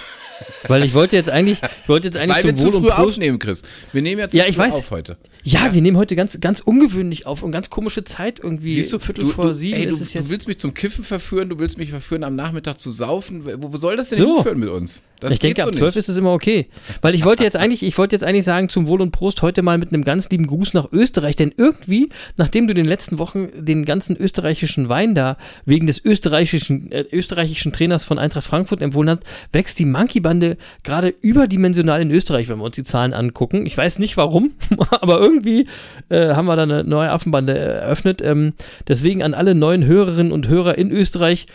[0.67, 3.63] Weil ich wollte jetzt eigentlich, ich wollte jetzt eigentlich Weil wir zu früh aufnehmen, Chris.
[3.91, 4.73] Wir nehmen jetzt ja, ich weiß.
[4.73, 5.17] auf heute.
[5.43, 8.71] Ja, ja, wir nehmen heute ganz, ganz ungewöhnlich auf und ganz komische Zeit irgendwie.
[8.71, 11.49] Siehst du, Viertel du, vor du, sieben ey, du, du willst mich zum Kiffen verführen,
[11.49, 13.45] du willst mich verführen, am Nachmittag zu saufen.
[13.45, 14.35] Wo, wo soll das denn so.
[14.35, 15.01] hinführen mit uns?
[15.19, 16.67] Das ich denke, so ab zwölf ist es immer okay.
[17.01, 19.61] Weil ich wollte jetzt eigentlich, ich wollte jetzt eigentlich sagen, zum Wohl und Prost heute
[19.61, 21.35] mal mit einem ganz lieben Gruß nach Österreich.
[21.35, 26.03] Denn irgendwie, nachdem du in den letzten Wochen den ganzen österreichischen Wein da wegen des
[26.03, 29.85] österreichischen, äh, österreichischen Trainers von Eintracht Frankfurt empfohlen hast, wächst die
[30.31, 33.65] Monkey-Bande gerade überdimensional in Österreich, wenn wir uns die Zahlen angucken.
[33.65, 34.51] Ich weiß nicht warum,
[35.01, 35.67] aber irgendwie
[36.09, 38.21] äh, haben wir da eine neue Affenbande eröffnet.
[38.21, 38.53] Ähm,
[38.87, 41.47] deswegen an alle neuen Hörerinnen und Hörer in Österreich,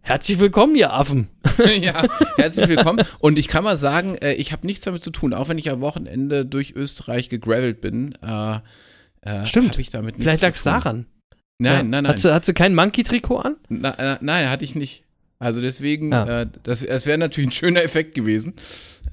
[0.00, 1.28] Herzlich willkommen, ihr Affen.
[1.82, 2.02] ja,
[2.38, 3.04] herzlich willkommen.
[3.18, 5.70] Und ich kann mal sagen, äh, ich habe nichts damit zu tun, auch wenn ich
[5.70, 8.14] am Wochenende durch Österreich gegravelt bin.
[8.22, 8.60] Äh,
[9.20, 9.76] äh, Stimmt.
[9.78, 11.04] Ich damit Vielleicht lag es daran.
[11.58, 11.82] Nein, ja.
[11.82, 12.08] nein, nein.
[12.08, 13.56] Hat sie, hat sie kein Monkey-Trikot an?
[13.68, 15.04] Na, na, nein, hatte ich nicht.
[15.38, 16.42] Also deswegen, ah.
[16.42, 18.54] äh, das, das wäre natürlich ein schöner Effekt gewesen.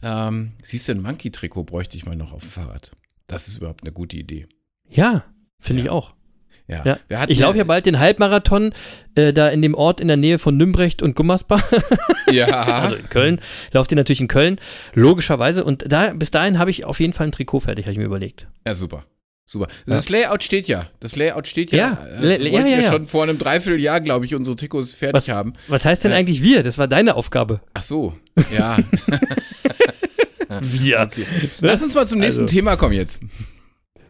[0.01, 2.91] Ähm, siehst du, ein Monkey-Trikot bräuchte ich mal noch auf dem Fahrrad.
[3.27, 4.47] Das ist überhaupt eine gute Idee.
[4.89, 5.25] Ja,
[5.59, 5.85] finde ja.
[5.85, 6.13] ich auch.
[6.67, 6.97] Ja.
[7.09, 7.25] Ja.
[7.27, 8.73] Ich laufe ja bald den Halbmarathon
[9.13, 11.63] äh, da in dem Ort in der Nähe von Nümbrecht und Gummersbach.
[12.31, 12.47] Ja,
[12.81, 13.41] also in Köln.
[13.71, 14.59] Lauft den natürlich in Köln,
[14.95, 15.63] logischerweise.
[15.63, 18.05] Und da, bis dahin habe ich auf jeden Fall ein Trikot fertig, habe ich mir
[18.05, 18.47] überlegt.
[18.65, 19.05] ja, super.
[19.47, 19.67] Super.
[19.85, 20.89] Das Layout steht ja.
[20.99, 21.77] Das Layout steht ja.
[21.77, 22.91] Ja, Äh, ja, wollten ja, ja.
[22.91, 25.53] schon vor einem Dreivierteljahr, glaube ich, unsere Trikots fertig Was, haben.
[25.67, 26.63] was heißt denn Äh, eigentlich wir?
[26.63, 27.61] Das war deine Aufgabe.
[27.75, 28.13] Ach so,
[28.55, 28.77] ja.
[30.61, 31.09] Wir.
[31.59, 32.53] Lass uns mal zum nächsten Also.
[32.53, 33.19] Thema kommen jetzt.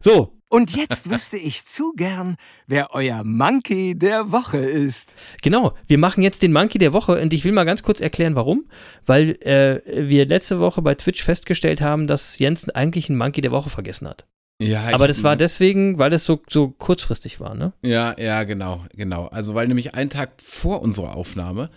[0.01, 2.35] So, Und jetzt wüsste ich zu gern,
[2.67, 5.15] wer euer Monkey der Woche ist.
[5.41, 8.35] Genau, wir machen jetzt den Monkey der Woche und ich will mal ganz kurz erklären,
[8.35, 8.65] warum.
[9.05, 13.51] Weil äh, wir letzte Woche bei Twitch festgestellt haben, dass Jensen eigentlich einen Monkey der
[13.51, 14.25] Woche vergessen hat.
[14.61, 17.73] Ja, Aber das war deswegen, weil das so, so kurzfristig war, ne?
[17.81, 19.27] Ja, ja, genau, genau.
[19.27, 21.69] Also weil nämlich einen Tag vor unserer Aufnahme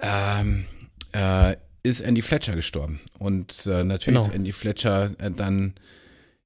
[0.00, 0.64] ähm,
[1.12, 3.00] äh, ist Andy Fletcher gestorben.
[3.18, 4.28] Und äh, natürlich Genau.
[4.28, 5.74] ist Andy Fletcher äh, dann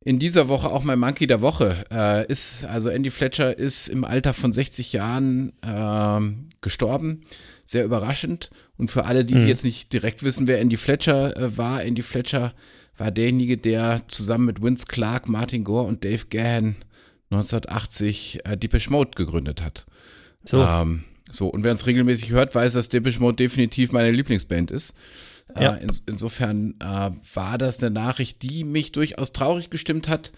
[0.04, 1.86] in dieser Woche auch mein Monkey der Woche.
[1.90, 7.22] Äh, ist, also Andy Fletcher ist im Alter von 60 Jahren ähm, gestorben.
[7.64, 8.50] Sehr überraschend.
[8.76, 9.48] Und für alle, die, Mhm.
[9.48, 12.52] jetzt nicht direkt wissen, wer Andy Fletcher äh, war, Andy Fletcher
[12.96, 16.76] war derjenige, der zusammen mit Vince Clark, Martin Gore und Dave Gahan
[17.30, 19.86] 1980 äh, Depeche Mode gegründet hat.
[20.44, 20.62] So.
[20.62, 24.94] Ähm, so, und wer uns regelmäßig hört, weiß, dass Depeche Mode definitiv meine Lieblingsband ist.
[25.58, 25.74] Ja.
[25.74, 30.32] Äh, ins, insofern äh, war das eine Nachricht, die mich durchaus traurig gestimmt hat.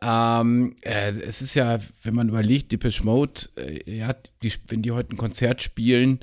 [0.00, 4.92] Ähm, äh, es ist ja, wenn man überlegt, Depeche Mode, äh, ja, die, wenn die
[4.92, 6.20] heute ein Konzert spielen,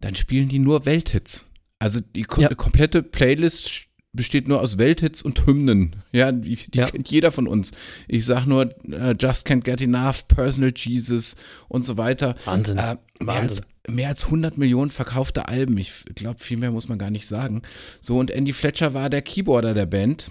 [0.00, 1.44] dann spielen die nur Welthits.
[1.78, 2.52] Also die Ja.
[2.54, 5.96] komplette Playlist besteht nur aus Welthits und Hymnen.
[6.12, 6.86] Ja, die, die Ja.
[6.86, 7.72] kennt jeder von uns.
[8.08, 11.36] Ich sag nur äh, Just Can't Get Enough, Personal Jesus
[11.68, 12.34] und so weiter.
[12.44, 12.78] Wahnsinn.
[12.78, 13.48] Äh, mehr, Wahnsinn.
[13.48, 15.76] als, mehr als 100 Millionen verkaufte Alben.
[15.78, 17.62] Ich glaube, viel mehr muss man gar nicht sagen.
[18.00, 20.30] So, und Andy Fletcher war der Keyboarder der Band.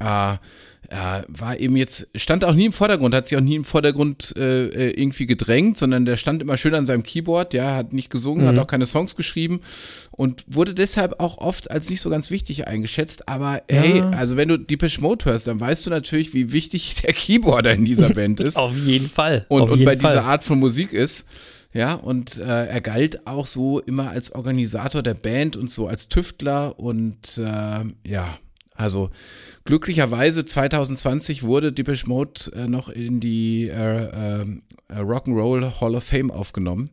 [0.00, 0.34] Äh,
[0.92, 4.34] äh, war eben jetzt, stand auch nie im Vordergrund, hat sich auch nie im Vordergrund
[4.36, 8.10] äh, äh, irgendwie gedrängt, sondern der stand immer schön an seinem Keyboard, ja, hat nicht
[8.10, 8.48] gesungen, Mhm.
[8.48, 9.60] hat auch keine Songs geschrieben
[10.10, 13.28] und wurde deshalb auch oft als nicht so ganz wichtig eingeschätzt.
[13.28, 14.10] Aber hey, Ja.
[14.10, 17.84] also wenn du Depeche Mode hörst, dann weißt du natürlich, wie wichtig der Keyboarder in
[17.84, 19.46] dieser Band ist Auf jeden Fall.
[19.48, 20.10] und, auf und jeden bei Fall.
[20.14, 21.28] dieser Art von Musik ist.
[21.72, 26.08] Ja, und äh, er galt auch so immer als Organisator der Band und so als
[26.08, 28.38] Tüftler und äh, ja,
[28.74, 29.10] also
[29.70, 34.44] glücklicherweise 2020 wurde Depeche Mode äh, noch in die äh, äh,
[34.92, 36.90] Rock'n'Roll Hall of Fame aufgenommen.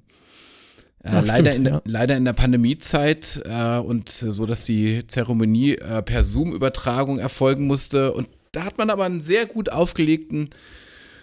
[1.04, 1.82] Äh, Ja, leider, stimmt, in der, ja.
[1.86, 7.66] leider in der Pandemiezeit äh, und äh, so, dass die Zeremonie äh, per Zoom-Übertragung erfolgen
[7.66, 8.14] musste.
[8.14, 10.52] Und da hat man aber einen sehr gut aufgelegten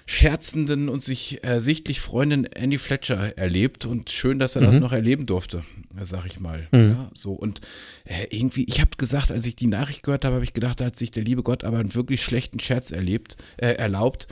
[0.07, 4.81] scherzenden und sich äh, sichtlich freunden Andy Fletcher erlebt und schön, dass er das Mhm.
[4.83, 5.65] noch erleben durfte,
[6.03, 6.69] sag ich mal.
[6.73, 6.91] Mhm.
[6.91, 7.61] Ja, so und
[8.05, 10.87] äh, irgendwie, ich habe gesagt, als ich die Nachricht gehört habe, habe ich gedacht, da
[10.87, 14.27] hat sich der liebe Gott aber einen wirklich schlechten Scherz erlebt, äh, erlaubt.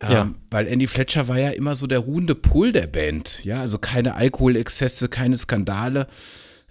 [0.00, 0.34] Ähm, Ja.
[0.50, 4.14] Weil Andy Fletcher war ja immer so der ruhende Pol der Band, ja, also keine
[4.14, 6.06] Alkoholexzesse, keine Skandale.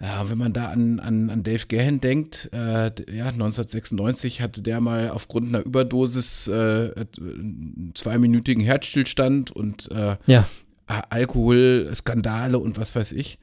[0.02, 4.82] Ja, wenn man da an, an, an Dave Gahan denkt, äh, ja, 1996 hatte der
[4.82, 10.48] mal aufgrund einer Überdosis äh, einen zweiminütigen Herzstillstand und äh, Ja.
[10.88, 13.38] A- Alkohol, Skandale und was weiß ich.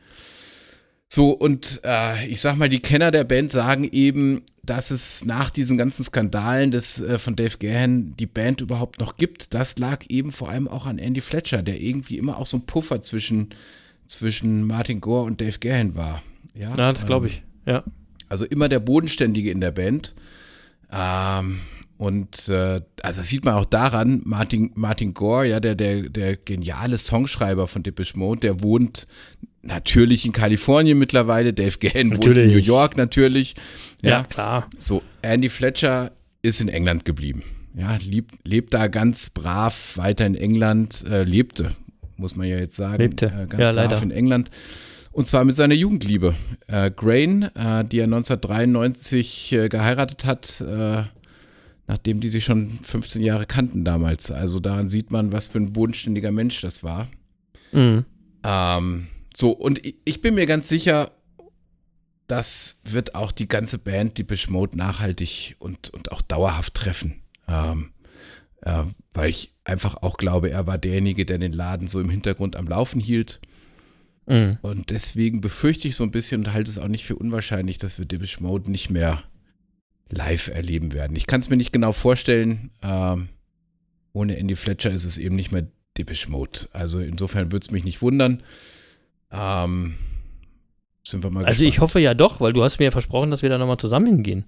[1.09, 5.49] So, und äh, ich sag mal, die Kenner der Band sagen eben, dass es nach
[5.51, 9.55] diesen ganzen Skandalen des, äh, von Dave Gahan die Band überhaupt noch gibt.
[9.55, 12.66] Das lag eben vor allem auch an Andy Fletcher, der irgendwie immer auch so ein
[12.66, 13.51] Puffer zwischen,
[14.09, 16.21] zwischen Martin Gore und Dave Gahan war.
[16.59, 17.42] Ja, Ja, das glaube ähm, ich.
[17.66, 17.85] Ja.
[18.29, 20.14] also immer der Bodenständige in der Band.
[20.90, 21.61] Ähm,
[21.99, 26.37] und äh, also das sieht man auch daran, Martin, Martin Gore, ja, der, der, der
[26.37, 29.09] geniale Songschreiber von Depeche Mode, der wohnt
[29.62, 32.51] natürlich in Kalifornien mittlerweile, Dave Gahan wohnt in.
[32.51, 33.57] New York natürlich.
[34.01, 34.11] ja.
[34.11, 34.71] Ja, klar.
[34.79, 37.42] so, Andy Fletcher ist in England geblieben.
[37.75, 41.77] Ja, lebt, lebt da ganz brav weiter in England, äh, lebte,
[42.16, 43.03] muss man ja jetzt sagen.
[43.03, 43.27] Lebte.
[43.27, 44.03] Äh, ganz Ja, brav leider.
[44.03, 44.51] in England.
[45.12, 46.35] Und zwar mit seiner Jugendliebe.
[46.66, 51.05] Äh, Grain, äh, die er 1993 äh, geheiratet hat, äh,
[51.87, 54.31] nachdem die sich schon 15 Jahre kannten damals.
[54.31, 57.09] Also daran sieht man, was für ein bodenständiger Mensch das war.
[57.73, 58.05] Mhm.
[58.44, 61.12] Ähm, so, und ich, ich bin mir ganz sicher,
[62.27, 67.23] das wird auch die ganze Band, die Mode nachhaltig und, und auch dauerhaft treffen.
[67.49, 67.92] Ähm,
[68.62, 72.55] äh, weil ich einfach auch glaube, er war derjenige, der den Laden so im Hintergrund
[72.55, 73.40] am Laufen hielt.
[74.29, 74.59] Mhm.
[74.62, 77.99] Und deswegen befürchte ich so ein bisschen und halte es auch nicht für unwahrscheinlich, dass
[77.99, 79.23] wir Depeche Mode nicht mehr
[80.11, 81.17] live erleben werden.
[81.17, 82.71] Ich kann es mir nicht genau vorstellen.
[82.83, 83.29] Ähm,
[84.12, 86.61] ohne Andy Fletcher ist es eben nicht mehr Depeche Mode.
[86.73, 88.43] Also insofern würde es mich nicht wundern.
[89.31, 89.95] Ähm,
[91.05, 91.75] sind wir mal Also gespannt.
[91.75, 94.07] ich hoffe ja doch, weil du hast mir ja versprochen, dass wir da nochmal zusammen
[94.07, 94.45] hingehen.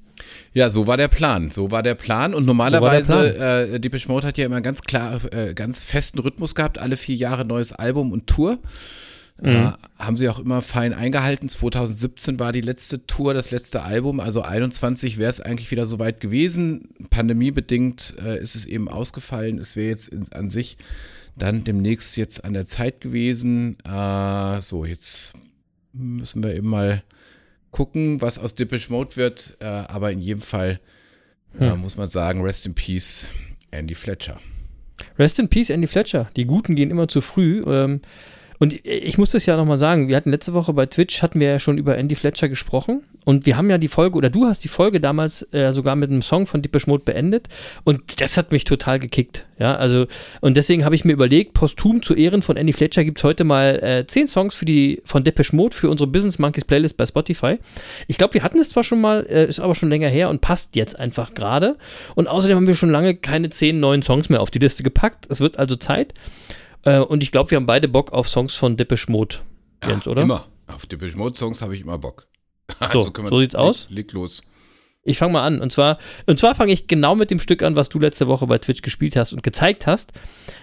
[0.52, 1.50] Ja, so war der Plan.
[1.50, 2.34] So war der Plan.
[2.34, 3.36] Und normalerweise,
[3.72, 6.78] äh, Depeche Mode hat ja immer ganz klar, äh, ganz festen Rhythmus gehabt.
[6.78, 8.58] Alle vier Jahre neues Album und Tour.
[9.42, 11.48] Äh, haben sie auch immer fein eingehalten.
[11.48, 14.20] 2017 war die letzte Tour, das letzte Album.
[14.20, 16.90] Also 21 wäre es eigentlich wieder soweit gewesen.
[17.10, 19.58] Pandemiebedingt äh, ist es eben ausgefallen.
[19.58, 20.76] Es wäre jetzt in, an sich
[21.36, 23.78] dann demnächst jetzt an der Zeit gewesen.
[23.84, 25.32] Äh, so, jetzt
[25.92, 27.02] müssen wir eben mal
[27.70, 29.56] gucken, was aus Depeche Mode wird.
[29.60, 30.80] Äh, aber in jedem Fall
[31.58, 33.30] äh, muss man sagen, Rest in Peace,
[33.70, 34.38] Andy Fletcher.
[35.18, 36.30] Rest in Peace, Andy Fletcher.
[36.36, 37.62] Die Guten gehen immer zu früh.
[37.66, 38.00] Ähm,
[38.60, 41.48] und ich muss das ja nochmal sagen, wir hatten letzte Woche bei Twitch, hatten wir
[41.48, 43.02] ja schon über Andy Fletcher gesprochen.
[43.24, 46.10] Und wir haben ja die Folge, oder du hast die Folge damals äh, sogar mit
[46.10, 47.48] einem Song von Depeche Mode beendet.
[47.84, 49.46] Und das hat mich total gekickt.
[49.58, 50.06] Ja, also,
[50.42, 53.44] und deswegen habe ich mir überlegt, posthum zu Ehren von Andy Fletcher gibt es heute
[53.44, 57.06] mal äh, zehn Songs für die, von Depeche Mode für unsere Business Monkeys Playlist bei
[57.06, 57.56] Spotify.
[58.08, 60.42] Ich glaube, wir hatten es zwar schon mal, äh, ist aber schon länger her und
[60.42, 61.76] passt jetzt einfach gerade.
[62.14, 65.26] Und außerdem haben wir schon lange keine zehn neuen Songs mehr auf die Liste gepackt.
[65.30, 66.12] Es wird also Zeit.
[66.84, 69.36] Äh, und ich glaube, wir haben beide Bock auf Songs von Depeche Mode,
[69.86, 70.22] Jens, oder?
[70.22, 70.46] Immer.
[70.66, 72.26] Auf Depeche Mode Songs habe ich immer Bock.
[72.92, 73.86] So, können wir- so sieht's aus.
[73.90, 74.42] Leg, leg los.
[75.02, 75.60] Ich fange mal an.
[75.62, 78.46] Und zwar, und zwar fange ich genau mit dem Stück an, was du letzte Woche
[78.46, 80.12] bei Twitch gespielt hast und gezeigt hast,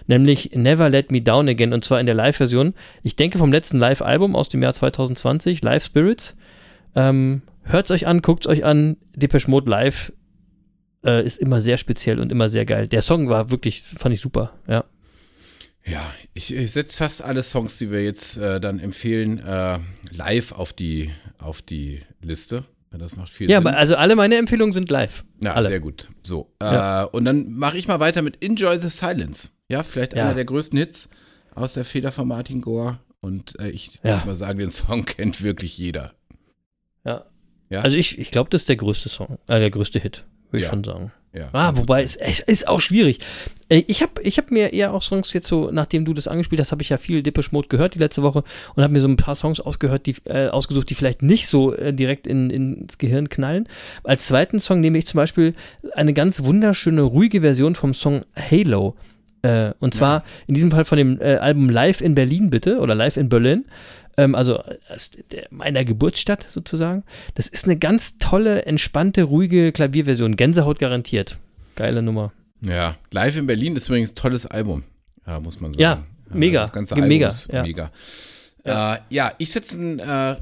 [0.06, 1.74] nämlich Never Let Me Down Again.
[1.74, 2.76] Und zwar in der Live-Version.
[3.02, 6.36] Ich denke vom letzten Live-Album aus dem Jahr 2020, Live Spirits.
[6.96, 8.98] Ähm, hört's euch an, guckt's euch an.
[9.16, 10.14] Depeche Mode Live
[11.04, 12.88] äh, ist immer sehr speziell und immer sehr geil.
[12.88, 14.54] Der Song war wirklich, fand ich super.
[14.68, 14.86] Ja.
[15.88, 19.80] Ja, ich, ich setze fast alle Songs, die wir jetzt äh, dann empfehlen, äh,
[20.12, 22.66] live auf die, auf die Liste.
[22.92, 23.68] Ja, Das macht viel Ja, Sinn.
[23.68, 25.24] aber also alle meine Empfehlungen sind live.
[25.42, 25.68] Ja, alle.
[25.70, 26.10] sehr gut.
[26.24, 26.54] So.
[26.62, 27.04] Ja.
[27.04, 29.52] Äh, und dann mache ich mal weiter mit Enjoy the Silence.
[29.70, 30.26] Ja, vielleicht Ja.
[30.26, 31.10] einer der größten Hits
[31.56, 33.00] aus der Feder von Martin Gore.
[33.22, 34.16] Und äh, ich Ja.
[34.18, 36.14] würde mal sagen, den Song kennt wirklich jeder.
[37.06, 37.26] Ja.
[37.70, 37.82] Ja.
[37.82, 40.64] Also ich, ich glaube, das ist der größte Song, äh, der größte Hit, würde ich
[40.64, 40.70] Ja.
[40.70, 41.12] schon sagen.
[41.34, 42.18] Ja, Ah, wobei 100%.
[42.22, 43.20] es ist auch schwierig.
[43.70, 46.60] Äh, Ich habe ich hab mir eher auch Songs jetzt so, nachdem du das angespielt
[46.60, 48.44] hast, habe ich ja viel Depeche Mode gehört die letzte Woche
[48.76, 51.74] und habe mir so ein paar Songs ausgehört, die, äh, ausgesucht, die vielleicht nicht so
[51.76, 53.68] äh, direkt in, ins Gehirn knallen.
[54.04, 55.54] Als zweiten Song nehme ich zum Beispiel
[55.94, 58.96] eine ganz wunderschöne, ruhige Version vom Song Halo.
[59.44, 62.96] Äh, und zwar in diesem Fall von dem äh, Album Live in Berlin, bitte, oder
[62.96, 63.66] Live in Berlin.
[64.18, 65.12] Ähm, also aus
[65.52, 67.04] meiner Geburtsstadt sozusagen.
[67.36, 70.36] Das ist eine ganz tolle, entspannte, ruhige Klavierversion.
[70.36, 71.38] Gänsehaut garantiert.
[71.76, 72.34] Geile Nummer.
[72.62, 74.84] Ja, Live in Berlin ist übrigens ein tolles Album,
[75.28, 75.82] ja, muss man sagen.
[75.82, 77.62] Ja, mega, Das ganze Album mega, ist ja.
[77.62, 77.92] mega.
[78.66, 80.36] Ja, äh, ja ich setze ein, äh, äh,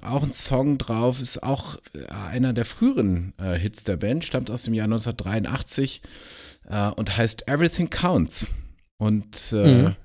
[0.00, 4.50] auch einen Song drauf, ist auch äh, einer der früheren äh, Hits der Band, stammt
[4.50, 6.00] aus dem Jahr 1983
[6.70, 8.48] äh, und heißt Everything Counts.
[8.96, 9.96] Und äh, Mhm.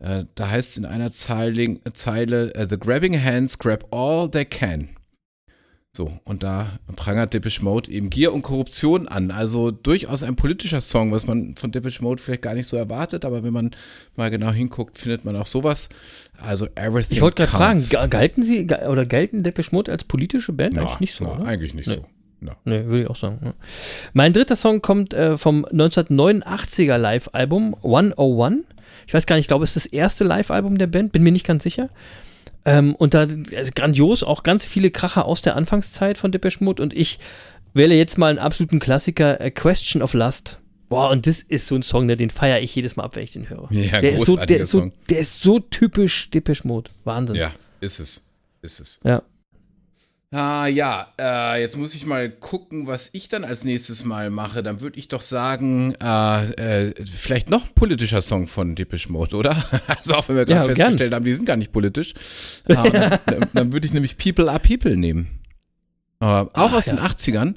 [0.00, 4.44] Äh, da heißt es in einer Zeile, Zeile äh, The grabbing hands grab all they
[4.44, 4.90] can.
[5.96, 9.30] So, und da prangert Depeche Mode eben Gier und Korruption an.
[9.32, 13.24] Also durchaus ein politischer Song, was man von Depeche Mode vielleicht gar nicht so erwartet,
[13.24, 13.70] aber wenn man
[14.14, 15.88] mal genau hinguckt, findet man auch sowas.
[16.40, 17.50] Also Everything Ich wollte gerade
[17.88, 20.74] fragen, galten sie oder gelten Depeche Mode als politische Band?
[20.74, 21.44] Na, Eigentlich nicht so, na?
[21.44, 21.94] Eigentlich nicht Nee.
[21.94, 22.06] so.
[22.40, 22.56] Na.
[22.64, 23.40] Nee, würde ich auch sagen.
[23.44, 23.54] Ja.
[24.12, 28.58] Mein dritter Song kommt äh, vom 1989er Live-Album 101.
[29.08, 31.32] Ich weiß gar nicht, ich glaube, es ist das erste Live-Album der Band, bin mir
[31.32, 31.88] nicht ganz sicher.
[32.66, 33.20] Ähm, und da
[33.56, 36.82] also grandios, auch ganz viele Kracher aus der Anfangszeit von Depeche Mode.
[36.82, 37.18] Und ich
[37.72, 40.58] wähle jetzt mal einen absoluten Klassiker, A Question of Lust.
[40.90, 43.24] Boah, und das ist so ein Song, ne, den feiere ich jedes Mal ab, wenn
[43.24, 43.68] ich den höre.
[43.70, 44.92] Ja, der, ist so, der, ist so, Song.
[45.08, 46.90] der ist so typisch Depeche Mode.
[47.04, 47.36] Wahnsinn.
[47.36, 48.30] Ja, ist es.
[48.60, 49.00] Ist es.
[49.04, 49.22] Ja.
[50.30, 54.62] Ah ja, äh, jetzt muss ich mal gucken, was ich dann als nächstes mal mache.
[54.62, 59.36] Dann würde ich doch sagen, äh, äh, vielleicht noch ein politischer Song von Depeche Mode,
[59.36, 59.56] oder?
[59.86, 62.12] Also auch wenn wir gerade Ja, festgestellt haben, die sind gar nicht politisch.
[62.66, 65.40] Äh, und dann dann, dann würde ich nämlich People are People nehmen.
[66.20, 67.06] Äh, auch Ach, aus den ja.
[67.06, 67.54] 80ern.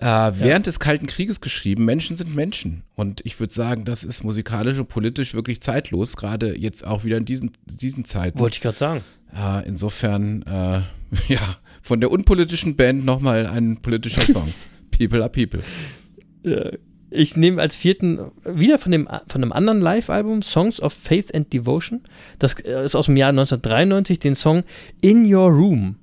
[0.00, 2.82] Äh, während des Kalten Krieges geschrieben, Menschen sind Menschen.
[2.96, 7.16] Und ich würde sagen, das ist musikalisch und politisch wirklich zeitlos, gerade jetzt auch wieder
[7.16, 8.40] in diesen, diesen Zeiten.
[8.40, 9.04] Wollte ich gerade sagen.
[9.36, 10.44] Äh, insofern,
[11.28, 14.52] ja, von der unpolitischen Band nochmal ein politischer Song.
[14.90, 15.62] People are People.
[17.10, 21.50] Ich nehme als vierten wieder von, dem, von einem anderen Live-Album Songs of Faith and
[21.52, 22.02] Devotion.
[22.38, 24.64] Das äh, ist aus dem Jahr 1993, den Song
[25.00, 25.96] In Your Room.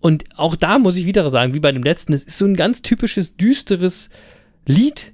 [0.00, 2.56] Und auch da muss ich wieder sagen, wie bei dem letzten, es ist so ein
[2.56, 4.10] ganz typisches, düsteres
[4.66, 5.12] Lied.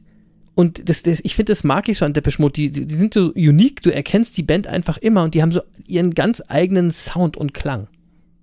[0.56, 2.54] Und das, das, ich finde, das mag ich so an Depeche Mode.
[2.54, 5.52] Die, die die sind so unique, du erkennst die Band einfach immer und die haben
[5.52, 7.86] so ihren ganz eigenen Sound und Klang.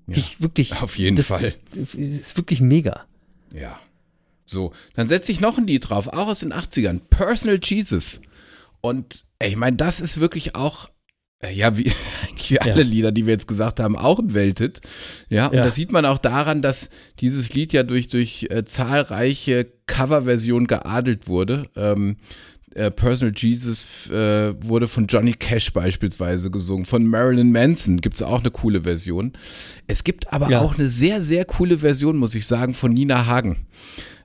[0.08, 1.56] Ja, ich wirklich, auf jeden das, Fall.
[1.74, 3.06] Das ist wirklich mega.
[3.52, 3.80] Ja.
[4.46, 7.00] So, dann setze ich noch ein Lied drauf, auch aus den 80ern.
[7.10, 8.22] Personal Jesus.
[8.82, 10.90] Und ey, ich meine, das ist wirklich auch,
[11.40, 11.92] äh, ja, wie,
[12.50, 12.88] wie alle Ja.
[12.88, 14.82] Lieder, die wir jetzt gesagt haben, auch ein Welthit.
[15.30, 15.64] Ja, und Ja.
[15.64, 21.28] das sieht man auch daran, dass dieses Lied ja durch, durch äh, zahlreiche Coverversionen geadelt
[21.28, 21.68] wurde.
[21.76, 22.18] Ähm,
[22.76, 28.22] äh, Personal Jesus äh, wurde von Johnny Cash beispielsweise gesungen, von Marilyn Manson gibt es
[28.22, 29.34] auch eine coole Version.
[29.88, 30.62] Es gibt aber Ja.
[30.62, 33.66] auch eine sehr, sehr coole Version, muss ich sagen, von Nina Hagen.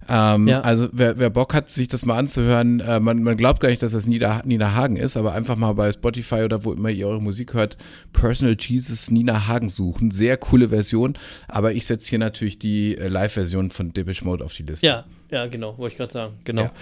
[0.08, 0.62] Ähm, Ja.
[0.62, 3.80] Also wer, wer Bock hat, sich das mal anzuhören, äh, man, man glaubt gar nicht,
[3.82, 7.06] dass das Nina, Nina Hagen ist, aber einfach mal bei Spotify oder wo immer ihr
[7.06, 7.76] eure Musik hört,
[8.12, 10.10] Personal Jesus Nina Hagen suchen.
[10.10, 14.54] Sehr coole Version, aber ich setze hier natürlich die äh, Live-Version von Depeche Mode auf
[14.54, 14.84] die Liste.
[14.84, 16.34] Ja, ja, genau, wollte ich gerade sagen.
[16.42, 16.62] Genau.
[16.62, 16.72] Ja.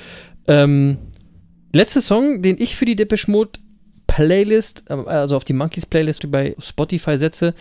[0.47, 0.97] Ähm,
[1.73, 3.59] letzter Song, den ich für die Depeche Mode
[4.09, 7.55] Playlist, äh, also auf die Monkeys Playlist bei Spotify setze,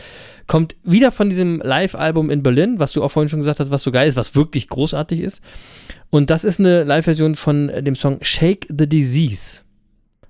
[0.47, 3.83] kommt wieder von diesem Live-Album in Berlin, was du auch vorhin schon gesagt hast, was
[3.83, 5.41] so geil ist, was wirklich großartig ist.
[6.09, 9.61] Und das ist eine Live-Version von dem Song Shake the Disease.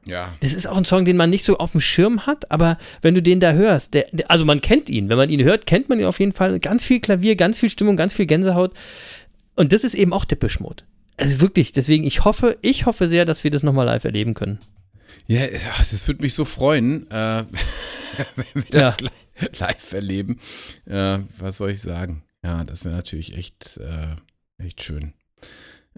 [0.05, 0.33] ja.
[0.41, 3.15] Das ist auch ein Song, den man nicht so auf dem Schirm hat, aber wenn
[3.15, 5.87] du den da hörst, der, der, also man kennt ihn, wenn man ihn hört, kennt
[5.87, 6.59] man ihn auf jeden Fall.
[6.59, 8.73] Ganz viel Klavier, ganz viel Stimmung, ganz viel Gänsehaut.
[9.55, 10.83] Und das ist eben auch Depeche Mode.
[11.17, 14.59] Also wirklich, deswegen, ich hoffe, ich hoffe sehr, dass wir das nochmal live erleben können.
[15.27, 15.45] Ja,
[15.91, 17.43] das würde mich so freuen, äh,
[18.35, 19.09] wenn wir das li
[19.59, 20.39] live erleben.
[20.85, 22.23] Äh, was soll ich sagen?
[22.43, 24.15] Ja, das wäre natürlich echt, äh,
[24.63, 25.13] echt schön.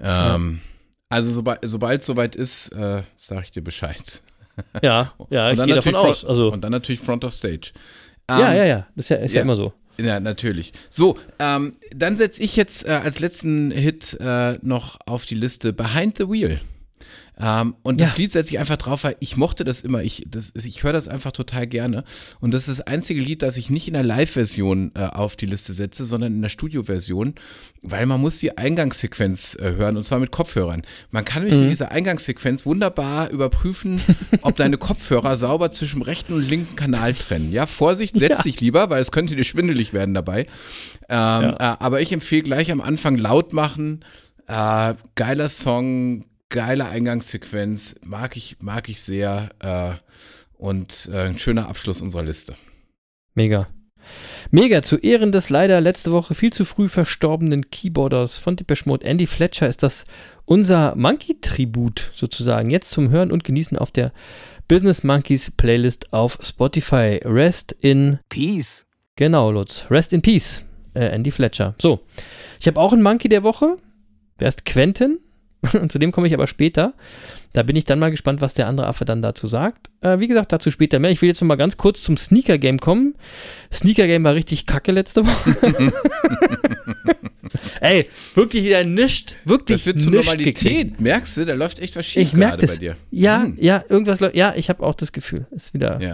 [0.01, 0.62] Ähm,
[1.10, 4.21] Also sobald sobald es soweit ist, äh, sage ich dir Bescheid.
[4.82, 6.25] Ja, ja, ich gehe davon natürlich aus.
[6.25, 7.71] Also, und dann natürlich Front of Stage.
[8.29, 9.38] ja, Ähm, ja, ja, das ist ja, ist ja.
[9.38, 9.43] ja.
[9.43, 9.73] immer so.
[9.99, 10.71] Ja, natürlich.
[10.89, 15.73] So, ähm, dann setze ich jetzt äh, als letzten Hit äh, noch auf die Liste
[15.73, 16.62] Behind the Wheel.
[17.41, 18.17] Ähm, und das Ja.
[18.17, 20.04] Lied setze ich einfach drauf, weil ich mochte das immer.
[20.04, 22.04] Ich, das, ich höre das einfach total gerne.
[22.41, 25.45] Und das ist das einzige Lied, das ich nicht in der Live-Version äh, auf die
[25.45, 27.36] Liste setze, sondern in der Studio-Version,
[27.82, 30.84] weil man muss die Eingangssequenz äh, hören und zwar mit Kopfhörern.
[31.12, 34.02] Man kann nämlich in dieser Eingangssequenz wunderbar überprüfen,
[34.41, 37.52] ob deine Kopfhörer sauber zwischen rechten und linken Kanal trennen.
[37.54, 38.43] Ja, Vorsicht, setz Ja.
[38.43, 40.47] dich lieber, weil es könnte dir schwindelig werden dabei.
[41.08, 44.04] Ähm, äh, aber ich empfehle gleich am Anfang laut machen.
[44.47, 49.49] Äh, geiler Song, geile Eingangssequenz, mag ich, mag ich sehr.
[49.59, 49.95] Äh,
[50.57, 52.55] und äh, ein schöner Abschluss unserer Liste.
[53.33, 53.67] Mega.
[54.51, 59.05] Mega, zu Ehren des leider letzte Woche viel zu früh verstorbenen Keyboarders von Depeche Mode,
[59.05, 60.05] Andy Fletcher, ist das
[60.45, 62.71] unser Monkey-Tribut sozusagen.
[62.71, 64.12] Jetzt zum Hören und Genießen auf der
[64.67, 67.21] Business Monkeys Playlist auf Spotify.
[67.23, 68.85] Rest in, Peace.
[69.15, 71.75] genau, Lutz, Rest in Peace, äh, Andy Fletcher.
[71.79, 72.01] So,
[72.59, 73.77] ich habe auch einen Monkey der Woche.
[74.39, 75.19] Der ist Quentin.
[75.73, 76.93] Und zu dem komme ich aber später.
[77.53, 79.87] Da bin ich dann mal gespannt, was der andere Affe dann dazu sagt.
[80.01, 81.09] Äh, wie gesagt, dazu später mehr.
[81.11, 83.15] Ich will jetzt noch mal ganz kurz zum Sneaker Game kommen.
[83.73, 85.91] Sneaker Game war richtig kacke letzte Woche.
[87.81, 89.35] Ey, wirklich wieder nischt.
[89.45, 90.55] Wirklich Das wird zur Normalität.
[90.59, 91.01] gekriegt.
[91.01, 92.75] Merkst du, da läuft echt was schief Ich merke gerade das.
[92.75, 92.95] bei dir.
[93.11, 93.57] Ja, Hm.
[93.59, 94.35] ja, irgendwas läuft.
[94.35, 95.47] Ja, ich habe auch das Gefühl.
[95.51, 95.99] Ist wieder.
[96.01, 96.07] Ja.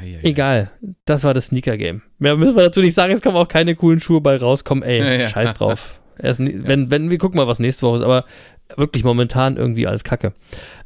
[0.00, 0.18] Ja, ja, ja.
[0.22, 0.70] Egal,
[1.04, 2.02] das war das Sneaker Game.
[2.18, 4.82] Mehr müssen wir dazu nicht sagen, es kommen auch keine coolen Schuhe bei rauskommen.
[4.82, 6.00] Ey, scheiß drauf.
[6.18, 8.24] Erst, wenn, wenn, wir gucken mal, was nächste Woche ist, aber
[8.76, 10.32] wirklich momentan irgendwie alles Kacke.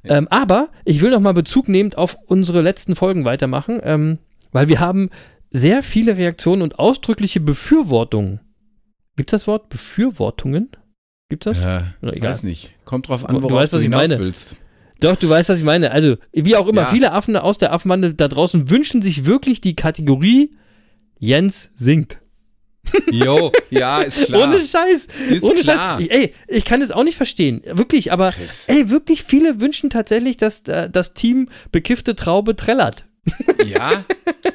[0.04, 4.18] Ähm, aber ich will noch mal Bezug nehmend auf unsere letzten Folgen weitermachen, ähm,
[4.52, 5.10] weil wir haben
[5.50, 8.40] sehr viele Reaktionen und ausdrückliche Befürwortungen.
[9.16, 9.68] Gibt es das Wort?
[9.68, 10.70] Befürwortungen?
[11.30, 11.60] Gibt das?
[11.60, 12.30] Ja, Oder egal.
[12.30, 12.74] weiß nicht.
[12.84, 14.20] Kommt drauf Du- an, du worauf weißt, du, was ich hinaus meine.
[14.20, 14.56] willst.
[15.00, 15.90] Doch, du weißt, was ich meine.
[15.90, 16.86] Also, wie auch immer, Ja.
[16.88, 20.56] viele Affen aus der Affenbande da draußen wünschen sich wirklich die Kategorie
[21.18, 22.18] Jens singt.
[23.10, 24.42] Jo, ja, ist klar.
[24.44, 25.08] Ohne Scheiß.
[25.30, 25.98] Ist Ohne klar.
[25.98, 26.06] Scheiß.
[26.06, 27.62] Ich, ey, ich kann es auch nicht verstehen.
[27.64, 28.68] Wirklich, aber Chris.
[28.68, 33.04] ey, wirklich viele wünschen tatsächlich, dass äh, das Team bekiffte Traube trällert.
[33.66, 34.04] Ja,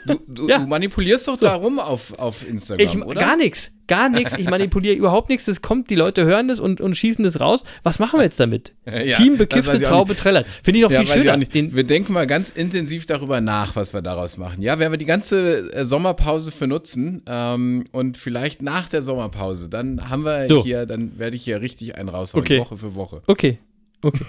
[0.05, 0.59] du, du, Ja.
[0.59, 3.19] du manipulierst doch da rum auf, auf Instagram, Ich, oder?
[3.19, 3.71] gar nichts.
[3.85, 4.37] Gar nichts.
[4.37, 5.43] Ich manipuliere überhaupt nichts.
[5.45, 7.65] Das kommt, die Leute hören das und, und schießen das raus.
[7.83, 8.73] Was machen wir jetzt damit?
[8.85, 10.45] Ja, Team bekiffte Traube trällert.
[10.63, 11.39] Finde ich doch Ja, viel schöner.
[11.75, 14.61] wir denken mal ganz intensiv darüber nach, was wir daraus machen.
[14.61, 19.67] Ja, werden wir die ganze äh, Sommerpause für nutzen ähm, und vielleicht nach der Sommerpause,
[19.69, 20.63] dann haben wir So.
[20.63, 22.59] hier, dann werde ich hier richtig einen raushauen, Okay.
[22.59, 23.21] Woche für Woche.
[23.27, 23.57] Okay.
[24.03, 24.25] Okay.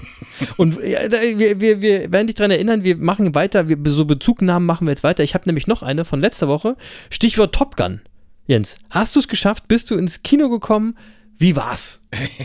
[0.56, 4.66] Und ja, wir, wir, wir werden dich daran erinnern, wir machen weiter, wir, so Bezugnahmen
[4.66, 5.22] machen wir jetzt weiter.
[5.22, 6.76] Ich habe nämlich noch eine von letzter Woche.
[7.10, 8.00] Stichwort Top Gun.
[8.46, 9.68] Jens, hast du es geschafft?
[9.68, 10.96] Bist du ins Kino gekommen?
[11.38, 12.00] Wie war's?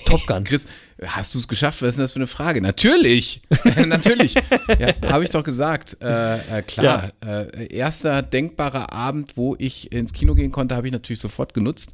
[0.05, 0.43] Top Gun.
[0.45, 0.65] Chris,
[1.05, 1.81] hast du es geschafft?
[1.81, 2.61] Was ist denn das für eine Frage?
[2.61, 3.41] Natürlich,
[3.85, 4.33] natürlich.
[4.33, 5.97] Ja, habe ich doch gesagt.
[6.01, 10.93] Äh, äh, klar, äh, erster denkbarer Abend, wo ich ins Kino gehen konnte, habe ich
[10.93, 11.93] natürlich sofort genutzt.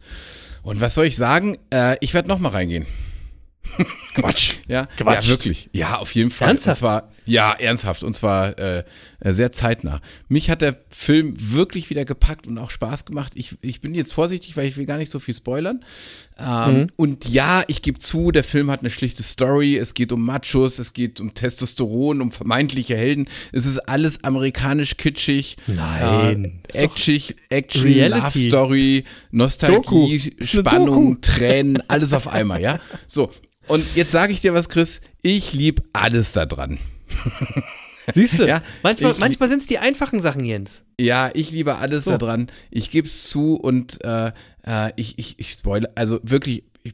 [0.64, 1.58] Und was soll ich sagen?
[1.70, 2.88] Äh, ich werde noch mal reingehen.
[4.16, 4.56] Quatsch.
[4.68, 5.26] Ja, Quatsch.
[5.26, 5.70] ja, wirklich.
[5.74, 6.48] Ja, auf jeden Fall.
[6.48, 6.82] Ernsthaft?
[6.82, 8.04] Und zwar, Ja, ernsthaft.
[8.04, 8.84] Und zwar äh,
[9.24, 10.02] sehr zeitnah.
[10.28, 13.34] Mich hat der Film wirklich wieder gepackt und auch Spaß gemacht.
[13.36, 15.84] Ich, ich bin jetzt vorsichtig, weil ich will gar nicht so viel spoilern.
[16.38, 16.88] Ähm, mhm.
[16.96, 19.78] Und ja, ich gebe zu, der Film hat eine schlichte Story.
[19.78, 23.30] Es geht um Machos, es geht um Testosteron, um vermeintliche Helden.
[23.52, 25.58] Es ist alles amerikanisch kitschig.
[25.68, 26.62] Nein.
[26.74, 32.80] Äh, Action, Action Love Story, Nostalgie, Spannung, Tränen, alles auf einmal, ja?
[33.08, 33.32] So.
[33.68, 35.02] Und jetzt sage ich dir was, Chris.
[35.22, 36.80] Ich liebe alles daran.
[38.14, 38.48] Siehst du?
[38.48, 40.82] Ja, manchmal manchmal sind es die einfachen Sachen, Jens.
[41.00, 42.18] Ja, ich liebe alles so.
[42.18, 42.52] daran.
[42.70, 44.32] Ich gebe es zu und äh,
[44.66, 46.94] äh, ich, ich, ich spoilere, also wirklich, ich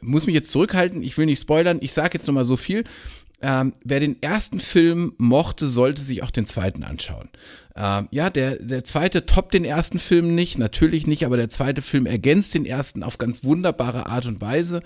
[0.00, 2.84] muss mich jetzt zurückhalten, ich will nicht spoilern, ich sage jetzt nochmal so viel.
[3.40, 7.28] Ähm, wer den ersten Film mochte, sollte sich auch den zweiten anschauen.
[7.76, 11.80] Ähm, ja, der, der zweite toppt den ersten Film nicht, natürlich nicht, aber der zweite
[11.80, 14.82] Film ergänzt den ersten auf ganz wunderbare Art und Weise.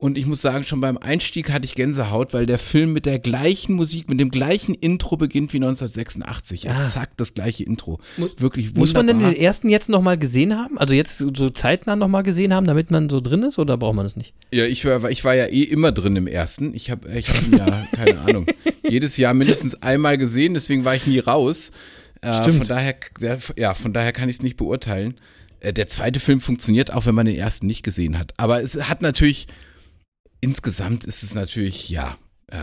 [0.00, 3.18] Und ich muss sagen, schon beim Einstieg hatte ich Gänsehaut, weil der Film mit der
[3.18, 6.70] gleichen Musik, mit dem gleichen Intro beginnt wie 1986.
[6.70, 6.76] Ah.
[6.76, 7.98] Exakt das gleiche Intro.
[8.36, 8.80] Wirklich wunderbar.
[8.80, 10.78] Muss man denn den ersten jetzt nochmal gesehen haben?
[10.78, 14.04] Also jetzt so zeitnah nochmal gesehen haben, damit man so drin ist oder braucht man
[14.04, 14.34] das nicht?
[14.52, 16.74] Ja, ich war, ich war ja eh immer drin im ersten.
[16.74, 18.46] Ich habe ich hab ja, keine Ahnung,
[18.88, 21.72] jedes Jahr mindestens einmal gesehen, deswegen war ich nie raus.
[22.20, 22.94] Äh, von daher,
[23.56, 25.14] ja, von daher kann ich es nicht beurteilen.
[25.58, 28.32] Äh, der zweite Film funktioniert auch, wenn man den ersten nicht gesehen hat.
[28.36, 29.48] Aber es hat natürlich
[30.40, 32.18] insgesamt ist es natürlich, ja,
[32.48, 32.56] äh,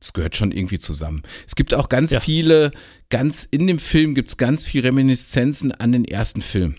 [0.00, 1.22] es gehört schon irgendwie zusammen.
[1.46, 2.20] Es gibt auch ganz ja.
[2.20, 2.72] viele,
[3.08, 6.76] ganz in dem Film gibt es ganz viele Reminiszenzen an den ersten Film.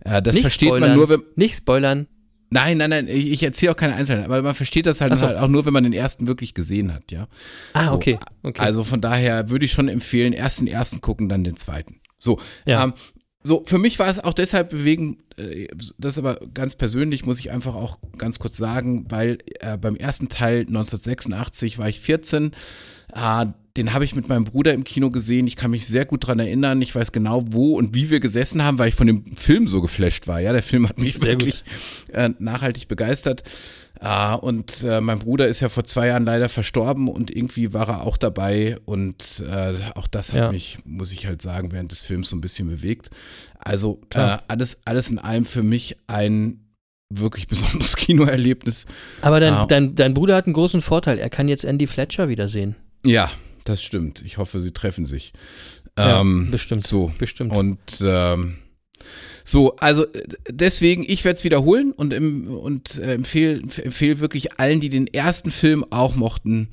[0.00, 0.90] Äh, das nicht versteht spoilern.
[0.90, 1.22] man nur, wenn.
[1.36, 2.06] Nicht spoilern.
[2.50, 5.26] Nein, nein, nein, ich, ich erzähle auch keine Einzelheiten, aber man versteht das halt, so.
[5.26, 7.28] halt, auch nur, wenn man den ersten wirklich gesehen hat, ja.
[7.74, 8.62] Ah, so, okay, okay.
[8.62, 12.00] Also von daher würde ich schon empfehlen, erst den ersten gucken, dann den zweiten.
[12.16, 12.84] So, ja.
[12.84, 12.94] ähm,
[13.48, 17.50] so, für mich war es auch deshalb bewegend, äh, das aber ganz persönlich, muss ich
[17.50, 22.52] einfach auch ganz kurz sagen, weil äh, beim ersten Teil 1986 war ich 14.
[23.14, 23.46] Äh,
[23.78, 25.46] den habe ich mit meinem Bruder im Kino gesehen.
[25.46, 26.82] Ich kann mich sehr gut daran erinnern.
[26.82, 29.80] Ich weiß genau, wo und wie wir gesessen haben, weil ich von dem Film so
[29.80, 30.40] geflasht war.
[30.40, 31.62] Ja, der Film hat mich sehr wirklich
[32.12, 33.44] äh, nachhaltig begeistert.
[34.00, 37.88] Ah, und äh, mein Bruder ist ja vor zwei Jahren leider verstorben und irgendwie war
[37.88, 40.52] er auch dabei und äh, auch das hat ja.
[40.52, 43.10] mich, muss ich halt sagen, während des Films so ein bisschen bewegt.
[43.58, 46.64] Also äh, alles, alles in allem für mich ein
[47.10, 48.86] wirklich besonderes Kinoerlebnis.
[49.20, 49.66] Aber dein, ah.
[49.66, 52.76] dein, dein Bruder hat einen großen Vorteil, er kann jetzt Andy Fletcher wiedersehen.
[53.04, 53.30] Ja,
[53.68, 54.22] das stimmt.
[54.24, 55.32] Ich hoffe, sie treffen sich.
[55.96, 56.86] Ja, ähm, bestimmt.
[56.86, 57.12] So.
[57.18, 57.52] Bestimmt.
[57.52, 58.58] Und ähm,
[59.44, 60.06] so, also
[60.48, 65.06] deswegen, ich werde es wiederholen und, im, und äh, empfehle empfehl wirklich allen, die den
[65.06, 66.68] ersten Film auch mochten,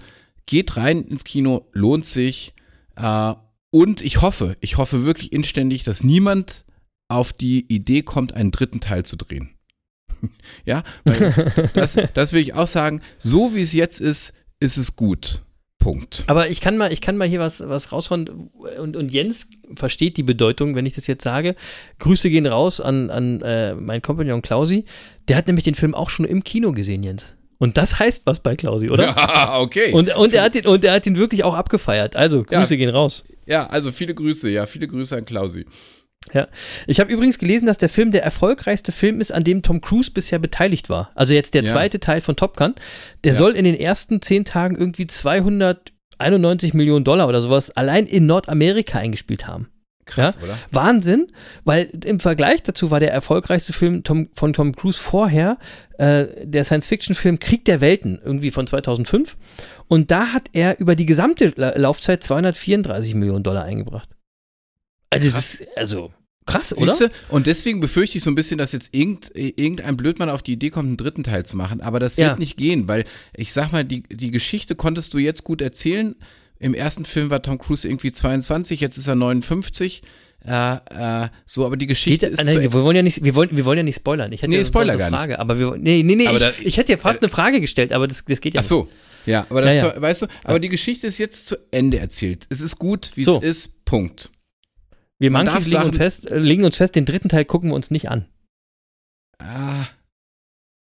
[0.46, 2.54] geht rein ins Kino, lohnt sich.
[2.96, 3.34] Äh,
[3.72, 6.66] und ich hoffe, ich hoffe wirklich inständig, dass niemand
[7.08, 9.52] auf die Idee kommt, einen dritten Teil zu drehen.
[10.66, 14.96] ja, weil das, das will ich auch sagen, so wie es jetzt ist, ist es
[14.96, 15.42] gut.
[15.86, 16.24] Punkt.
[16.26, 20.18] Aber ich kann mal, ich kann mal hier was, was raushauen und, und Jens versteht
[20.18, 21.56] die Bedeutung, wenn ich das jetzt sage.
[22.00, 24.86] Grüße gehen raus an, an äh, meinen Kompagnon Klausi.
[25.28, 27.28] Der hat nämlich den Film auch schon im Kino gesehen, Jens.
[27.60, 29.10] Und das heißt was bei Klausi, oder?
[29.16, 29.92] Ja, okay.
[29.92, 32.16] Und, und, er, hat ihn, und er hat ihn wirklich auch abgefeiert.
[32.16, 32.78] Also, Grüße ja.
[32.78, 33.24] gehen raus.
[33.46, 35.68] Ja, also viele Grüße, ja, viele Grüße an Klausi.
[36.34, 36.48] Ja,
[36.88, 40.12] ich habe übrigens gelesen, dass der Film der erfolgreichste Film ist, an dem Tom Cruise
[40.12, 41.12] bisher beteiligt war.
[41.16, 41.72] Also jetzt der ja.
[41.72, 42.76] zweite Teil von Top Gun.
[43.24, 43.38] Der ja.
[43.38, 48.98] soll in den ersten zehn Tagen irgendwie 291 Millionen Dollar oder sowas allein in Nordamerika
[48.98, 49.70] eingespielt haben.
[50.06, 50.44] Krass, ja?
[50.44, 50.58] oder?
[50.72, 51.28] Wahnsinn,
[51.64, 55.58] weil im Vergleich dazu war der erfolgreichste Film Tom, von Tom Cruise vorher
[55.98, 59.36] äh, der Science-Fiction-Film Krieg der Welten, irgendwie von 2005.
[59.88, 64.15] Und da hat er über die gesamte Laufzeit 234 Millionen Dollar eingebracht.
[65.16, 65.58] Also, krass.
[65.60, 66.14] Das, also
[66.46, 67.06] krass, Siehste?
[67.06, 67.12] oder?
[67.30, 70.70] Und deswegen befürchte ich so ein bisschen, dass jetzt irgend, irgendein Blödmann auf die Idee
[70.70, 71.82] kommt, einen dritten Teil zu machen.
[71.82, 72.36] Aber das wird ja.
[72.38, 73.06] nicht gehen, weil
[73.36, 76.16] ich sag mal, die, die Geschichte konntest du jetzt gut erzählen.
[76.60, 80.04] Im ersten Film war Tom Cruise irgendwie 22, jetzt ist er 59.
[80.48, 80.76] Äh,
[81.26, 82.46] äh, so, aber die Geschichte Geht, ist.
[82.46, 84.32] Nein, wir wollen ja nicht, wir wollen, wir wollen ja nicht spoilern.
[84.32, 85.40] Ich hätte nee, ja Spoiler eine gar Frage, nicht.
[85.40, 87.92] aber wir, nee, nee, nee, ich, da, ich, hätte ja fast äh, eine Frage gestellt,
[87.92, 88.84] aber das, das geht ja ach so.
[88.84, 88.94] nicht.
[89.26, 90.02] Ja, aber das, ja, ja.
[90.02, 92.46] weißt du, aber die Geschichte ist jetzt zu Ende erzählt.
[92.50, 93.38] Es ist gut, wie so.
[93.42, 93.86] es ist.
[93.86, 94.30] Punkt.
[95.20, 97.92] Wir Monkeys legen, uns fest, äh, legen uns fest, den dritten Teil gucken wir uns
[97.92, 98.26] nicht an.
[99.40, 99.86] Ah.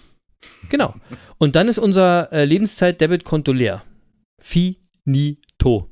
[0.69, 0.95] genau.
[1.39, 3.83] Und dann ist unser äh, Lebenszeit-Debitkonto leer.
[4.41, 5.89] Finito.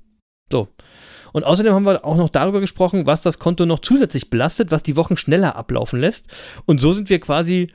[1.33, 4.83] Und außerdem haben wir auch noch darüber gesprochen, was das Konto noch zusätzlich belastet, was
[4.83, 6.26] die Wochen schneller ablaufen lässt.
[6.66, 7.72] Und so sind wir quasi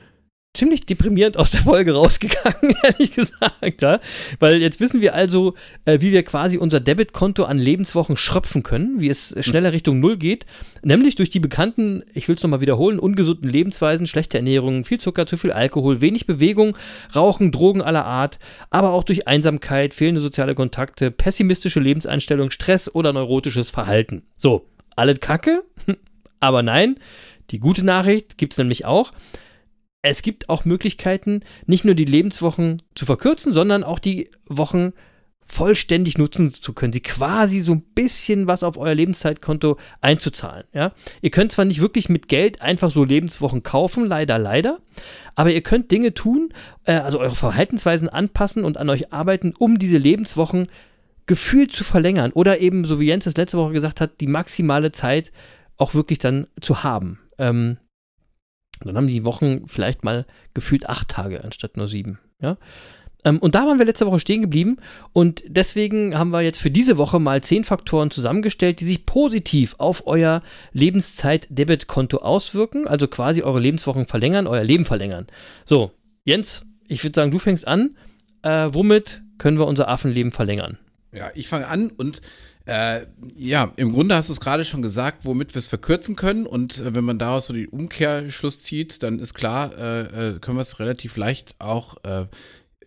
[0.56, 3.82] ziemlich deprimierend aus der Folge rausgegangen, ehrlich gesagt.
[3.82, 4.00] Ja?
[4.40, 5.54] Weil jetzt wissen wir also,
[5.84, 10.16] äh, wie wir quasi unser Debitkonto an Lebenswochen schröpfen können, wie es schneller Richtung Null
[10.16, 10.46] geht.
[10.82, 15.26] Nämlich durch die bekannten, ich will es nochmal wiederholen, ungesunden Lebensweisen, schlechte Ernährung, viel Zucker,
[15.26, 16.76] zu viel Alkohol, wenig Bewegung,
[17.14, 18.38] Rauchen, Drogen aller Art,
[18.70, 24.22] aber auch durch Einsamkeit, fehlende soziale Kontakte, pessimistische Lebenseinstellung, Stress oder neurotisches Verhalten.
[24.36, 25.64] So, alles Kacke,
[26.40, 26.96] aber nein,
[27.50, 29.12] die gute Nachricht gibt es nämlich auch
[30.02, 34.92] es gibt auch Möglichkeiten, nicht nur die Lebenswochen zu verkürzen, sondern auch die Wochen
[35.46, 40.64] vollständig nutzen zu können, sie quasi so ein bisschen was auf euer Lebenszeitkonto einzuzahlen.
[40.72, 40.92] Ja?
[41.22, 44.80] Ihr könnt zwar nicht wirklich mit Geld einfach so Lebenswochen kaufen, leider, leider,
[45.34, 46.52] aber ihr könnt Dinge tun,
[46.84, 50.66] äh, also eure Verhaltensweisen anpassen und an euch arbeiten, um diese Lebenswochen
[51.26, 54.92] gefühlt zu verlängern oder eben, so wie Jens es letzte Woche gesagt hat, die maximale
[54.92, 55.32] Zeit
[55.76, 57.20] auch wirklich dann zu haben.
[57.38, 57.78] Ähm,
[58.84, 62.18] dann haben die Wochen vielleicht mal gefühlt acht Tage anstatt nur sieben.
[62.40, 62.58] Ja?
[63.26, 64.78] Ähm, und da waren wir letzte Woche stehen geblieben.
[65.12, 69.74] Und deswegen haben wir jetzt für diese Woche mal zehn Faktoren zusammengestellt, die sich positiv
[69.78, 72.86] auf euer Lebenszeit-Debitkonto auswirken.
[72.86, 75.26] Also quasi eure Lebenswochen verlängern, euer Leben verlängern.
[75.64, 75.90] So,
[76.24, 77.96] Jens, ich würde sagen, du fängst an.
[78.42, 80.78] Äh, womit können wir unser Affenleben verlängern?
[81.12, 82.20] Ja, ich fange an und
[82.66, 83.06] äh,
[83.36, 86.46] ja, im Grunde hast du es gerade schon gesagt, womit wir es verkürzen können.
[86.46, 90.00] Und äh, wenn man daraus so den Umkehrschluss zieht, dann ist klar, äh,
[90.34, 92.26] äh können wir es relativ leicht auch äh,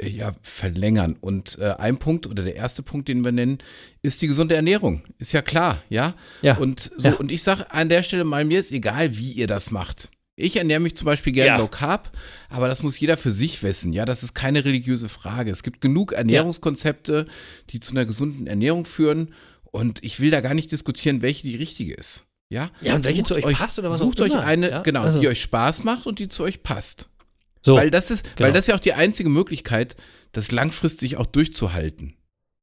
[0.01, 1.17] ja, verlängern.
[1.19, 3.59] Und äh, ein Punkt oder der erste Punkt, den wir nennen,
[4.01, 5.03] ist die gesunde Ernährung.
[5.17, 6.13] Ist ja klar, ja.
[6.41, 6.57] Ja.
[6.57, 7.15] Und so, Ja.
[7.15, 10.09] und ich sage an der Stelle mal, mir ist egal, wie ihr das macht.
[10.35, 11.57] Ich ernähre mich zum Beispiel gerne Ja.
[11.57, 12.11] low carb,
[12.49, 13.91] aber das muss jeder für sich wissen.
[13.91, 15.51] Ja, das ist keine religiöse Frage.
[15.51, 17.27] Es gibt genug Ernährungskonzepte,
[17.71, 19.33] die zu einer gesunden Ernährung führen.
[19.71, 22.25] Und ich will da gar nicht diskutieren, welche die richtige ist.
[22.51, 24.43] Ja, Ja, und welche zu euch passt oder was Sucht auch euch immer.
[24.43, 27.09] eine, Ja, genau, also- die euch Spaß macht und die zu euch passt.
[27.61, 28.47] So, Weil das ist, genau.
[28.47, 29.95] weil das ja auch die einzige Möglichkeit,
[30.31, 32.15] das langfristig auch durchzuhalten.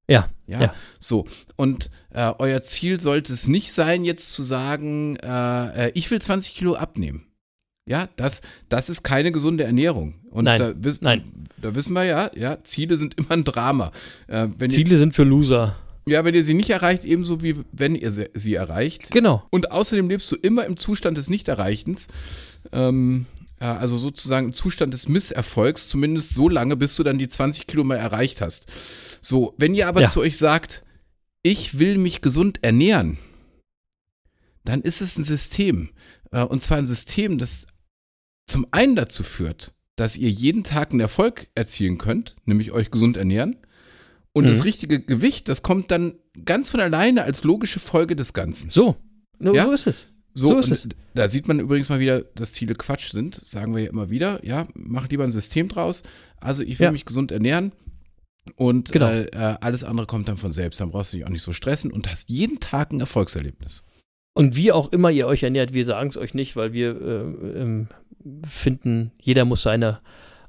[0.09, 0.74] ja, Ja, Ja.
[1.00, 1.26] so.
[1.57, 6.20] Und äh, euer Ziel sollte es nicht sein, jetzt zu sagen, äh, äh, ich will
[6.20, 7.26] 20 Kilo abnehmen.
[7.88, 10.14] Ja, das, das ist keine gesunde Ernährung.
[10.30, 11.46] Und Nein, da, wiss, nein.
[11.61, 13.92] da wissen wir ja, ja, Ziele sind immer ein Drama.
[14.28, 15.76] Äh, wenn ihr, Ziele sind für Loser.
[16.09, 19.11] Ja, wenn ihr sie nicht erreicht, ebenso wie wenn ihr sie, erreicht.
[19.11, 19.44] Genau.
[19.50, 22.09] Und außerdem lebst du immer im Zustand des Nichterreichens.
[22.72, 23.26] Ähm,
[23.59, 27.84] also sozusagen im Zustand des Misserfolgs, zumindest so lange, bis du dann die 20 Kilo
[27.84, 28.66] mal erreicht hast.
[29.20, 30.11] So, wenn ihr aber Ja.
[30.11, 30.84] zu euch sagt,
[31.42, 33.18] ich will mich gesund ernähren,
[34.64, 35.90] dann ist es ein System.
[36.32, 37.66] Äh, und zwar ein System, das
[38.46, 43.16] zum einen dazu führt, dass ihr jeden Tag einen Erfolg erzielen könnt, nämlich euch gesund
[43.16, 43.57] ernähren.
[44.37, 44.49] Und Mhm.
[44.51, 46.14] das richtige Gewicht, das kommt dann
[46.45, 48.68] ganz von alleine als logische Folge des Ganzen.
[48.68, 48.97] So.
[49.39, 49.64] No, Ja?
[49.64, 50.07] So ist es.
[50.34, 50.89] So, So ist es.
[51.14, 54.45] da sieht man übrigens mal wieder, dass Ziele Quatsch sind, sagen wir ja immer wieder.
[54.45, 56.03] Ja, mach lieber ein System draus.
[56.39, 56.93] Also ich will Ja.
[56.93, 57.72] mich gesund ernähren
[58.57, 59.07] und Genau.
[59.09, 60.82] äh, äh, alles andere kommt dann von selbst.
[60.82, 63.84] Dann brauchst du dich auch nicht so stressen und hast jeden Tag ein Erfolgserlebnis.
[64.34, 67.61] Und wie auch immer ihr euch ernährt, wir sagen es euch nicht, weil wir äh,
[67.62, 67.89] ähm,
[68.47, 70.01] finden, jeder muss seine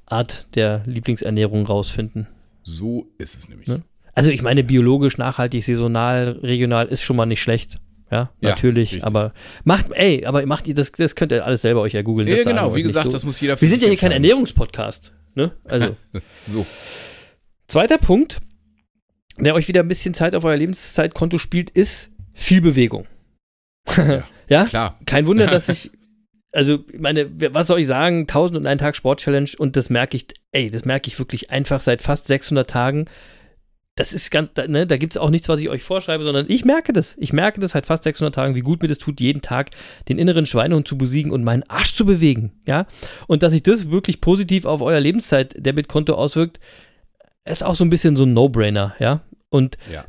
[0.05, 2.27] Art der Lieblingsernährung rausfinden.
[2.67, 3.67] So ist es nämlich.
[3.67, 3.81] Ne?
[4.13, 7.79] Also ich meine, biologisch, nachhaltig, saisonal, regional ist schon mal nicht schlecht.
[8.11, 8.93] Ja, Ja, natürlich.
[8.93, 9.03] richtig.
[9.03, 12.27] aber macht, ey, aber macht ihr das, das könnt ihr alles selber euch ja googeln.
[12.27, 13.11] Ja, genau, wie gesagt, so.
[13.11, 14.11] das muss jeder für Wir sind ja hier kein.
[14.11, 15.13] Ernährungspodcast.
[15.35, 15.51] Ne?
[15.65, 15.95] Also,
[16.41, 16.65] So,
[17.67, 18.39] zweiter Punkt,
[19.37, 23.05] der euch wieder ein bisschen Zeit auf euer Lebenszeitkonto spielt, ist viel Bewegung.
[23.97, 24.23] Ja.
[24.49, 24.63] ja?
[24.65, 24.99] klar.
[25.05, 25.91] Kein Wunder, dass ich,
[26.57, 28.21] also, ich meine, was soll ich sagen?
[28.21, 31.81] 1000 und ein Tag Sport-Challenge und das merke ich, ey, das merke ich wirklich einfach
[31.81, 33.05] seit fast 600 Tagen.
[33.93, 36.65] Das ist ganz, ne, da gibt es auch nichts, was ich euch vorschreibe, sondern ich
[36.65, 37.15] merke das.
[37.19, 39.69] Ich merke das seit fast 600 Tagen, wie gut mir das tut, jeden Tag
[40.09, 42.87] den inneren Schweinehund zu besiegen und meinen Arsch zu bewegen, ja.
[43.27, 46.59] Und dass sich das wirklich positiv auf euer Lebenszeit-Debitkonto auswirkt,
[47.45, 49.21] ist auch so ein bisschen so ein No-Brainer, ja.
[49.49, 50.05] Und Ja.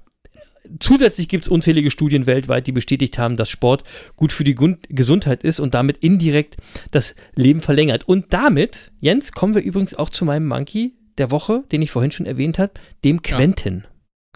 [0.81, 3.85] Zusätzlich gibt es unzählige Studien weltweit, die bestätigt haben, dass Sport
[4.17, 6.57] gut für die Gun Gesundheit ist und damit indirekt
[6.91, 8.07] das Leben verlängert.
[8.07, 12.11] Und damit, Jens, kommen wir übrigens auch zu meinem Monkey der Woche, den ich vorhin
[12.11, 12.73] schon erwähnt habe,
[13.05, 13.85] dem Quentin.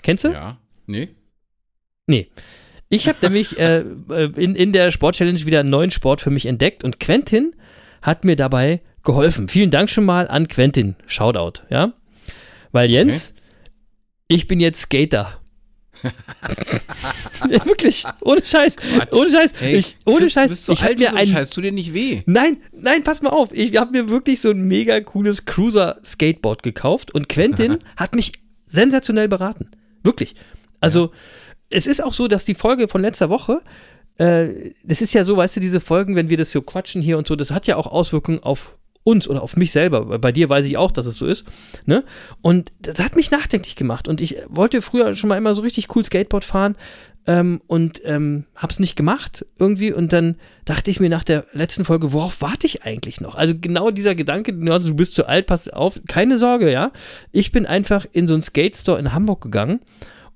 [0.02, 0.28] Kennst du?
[0.28, 0.58] Ja.
[0.86, 1.08] Nee?
[2.06, 2.28] Nee.
[2.88, 6.46] Ich habe nämlich äh, äh, in, in der Sport-Challenge wieder einen neuen Sport für mich
[6.46, 7.54] entdeckt und Quentin
[8.02, 9.48] hat mir dabei geholfen.
[9.48, 10.96] Vielen Dank schon mal an Quentin.
[11.06, 11.94] Shoutout, ja?
[12.72, 13.34] Weil Jens,
[14.28, 15.41] ich bin jetzt Skater.
[17.50, 18.76] ja, wirklich, ohne Scheiß,
[19.12, 21.22] ohne Scheiß, Hey, ich, ohne Chris, Scheiß, bist so ich hab wie mir so ein
[21.22, 22.22] ein, Scheiß, tu dir nicht weh.
[22.26, 26.62] nein, nein, pass mal auf, ich habe mir wirklich so ein mega cooles Cruiser Skateboard
[26.62, 28.32] gekauft und Quentin hat mich
[28.66, 29.70] sensationell beraten,
[30.02, 30.34] wirklich.
[30.80, 31.12] Also
[31.70, 33.62] es ist auch so, dass die Folge von letzter Woche,
[34.18, 37.18] äh, das ist ja so, weißt du, diese Folgen, wenn wir das so quatschen hier
[37.18, 40.18] und so, das hat ja auch Auswirkungen auf uns oder auf mich selber.
[40.18, 41.44] Bei- dir weiß ich auch, dass es so ist.
[41.86, 42.04] Ne?
[42.40, 44.08] Und das hat mich nachdenklich gemacht.
[44.08, 46.76] Und ich wollte früher schon mal immer so richtig cool Skateboard fahren
[47.26, 49.92] ähm, und ähm, hab's nicht gemacht irgendwie.
[49.92, 53.34] Und dann dachte ich mir nach der letzten Folge, worauf warte ich eigentlich noch?
[53.34, 56.92] Also genau dieser Gedanke, du bist zu alt, pass auf, keine Sorge, ja.
[57.32, 59.80] Ich bin einfach in so einen Skate Store in Hamburg gegangen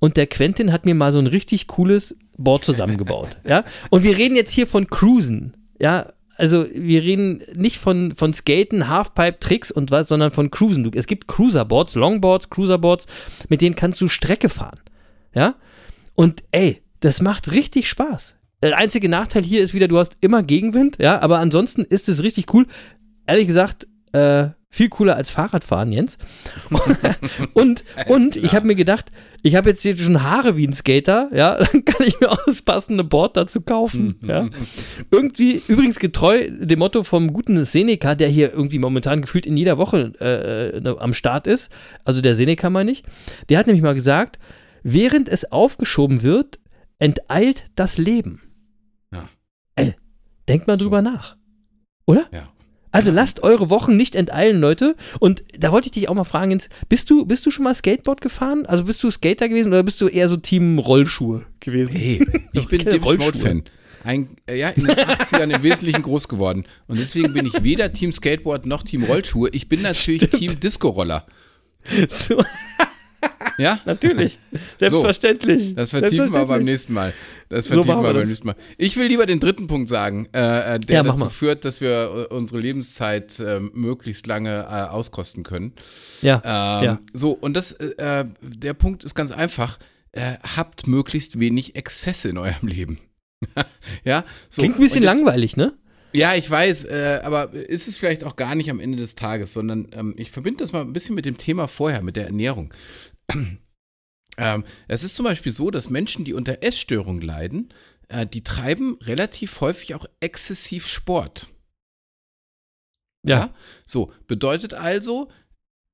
[0.00, 3.64] und der Quentin hat mir mal so ein richtig cooles Board zusammengebaut, ja.
[3.90, 6.12] Und wir reden jetzt hier von Cruisen, ja.
[6.36, 10.90] Also wir reden nicht von, von Skaten, Halfpipe, Tricks und was, sondern von Cruisen.
[10.94, 13.06] Es gibt Cruiserboards, Longboards, Cruiserboards,
[13.48, 14.80] mit denen kannst du Strecke fahren,
[15.34, 15.54] ja.
[16.14, 18.34] Und ey, das macht richtig Spaß.
[18.62, 22.22] Der einzige Nachteil hier ist wieder, du hast immer Gegenwind, ja, aber ansonsten ist es
[22.22, 22.66] richtig cool.
[23.26, 26.18] Ehrlich gesagt, äh, viel cooler als Fahrradfahren, Jens.
[27.54, 29.06] und und ich habe mir gedacht,
[29.42, 32.44] ich habe jetzt hier schon Haare wie ein Skater, ja, dann kann ich mir auch
[32.44, 34.50] das passende Board dazu kaufen, ja.
[35.10, 39.78] Irgendwie, übrigens getreu dem Motto vom guten Seneca, der hier irgendwie momentan gefühlt in jeder
[39.78, 41.70] Woche äh, äh, am Start ist,
[42.04, 43.02] also der Seneca meine ich,
[43.48, 44.38] der hat nämlich mal gesagt,
[44.82, 46.58] während es aufgeschoben wird,
[46.98, 48.42] enteilt das Leben.
[49.10, 49.26] Ja.
[49.74, 49.94] Ey,
[50.48, 50.84] denkt mal So.
[50.84, 51.36] drüber nach.
[52.06, 52.26] Oder?
[52.30, 52.48] Ja.
[52.96, 54.96] Also lasst eure Wochen nicht enteilen, Leute.
[55.20, 57.74] Und da wollte ich dich auch mal fragen, Jens, bist du, bist du schon mal
[57.74, 58.64] Skateboard gefahren?
[58.64, 61.94] Also bist du Skater gewesen oder bist du eher so Team Rollschuhe gewesen?
[61.94, 63.26] Hey, ich bin Okay, Depeche Rollschuhe.
[63.26, 63.62] Mode-Fan.
[64.02, 66.64] Ein, äh, ja, in den 80ern im Wesentlichen groß geworden.
[66.86, 69.50] Und deswegen bin ich weder Team Skateboard noch Team Rollschuhe.
[69.52, 71.26] Ich bin natürlich Team Disco-Roller.
[72.08, 72.42] So,
[73.58, 73.80] Ja?
[73.84, 74.38] natürlich.
[74.78, 75.74] Selbstverständlich.
[75.74, 77.12] Das vertiefen wir beim nächsten Mal.
[77.48, 78.56] Das So vertiefen machen wir beim nächsten Mal.
[78.76, 81.30] Ich will lieber den dritten Punkt sagen, äh, äh, der Ja, dazu mal.
[81.30, 85.72] führt, dass wir äh, unsere Lebenszeit äh, möglichst lange äh, auskosten können.
[86.22, 86.42] Ja,
[86.80, 87.00] Ähm, ja.
[87.12, 89.78] So, und das, äh, der Punkt ist ganz einfach.
[90.56, 92.98] Habt möglichst wenig Exzesse in eurem Leben.
[94.04, 94.62] ja, so.
[94.62, 95.74] Klingt ein bisschen jetzt- langweilig, ne?
[96.14, 99.52] Ja, ich weiß, äh, aber ist es vielleicht auch gar nicht am Ende des Tages,
[99.52, 102.72] sondern ähm, ich verbinde das mal ein bisschen mit dem Thema vorher, mit der Ernährung.
[104.38, 107.72] ähm, es ist zum Beispiel so, dass Menschen, die unter Essstörungen leiden,
[108.08, 111.48] äh, die treiben relativ häufig auch exzessiv Sport.
[113.26, 113.52] Ja.
[113.84, 115.30] So, bedeutet also,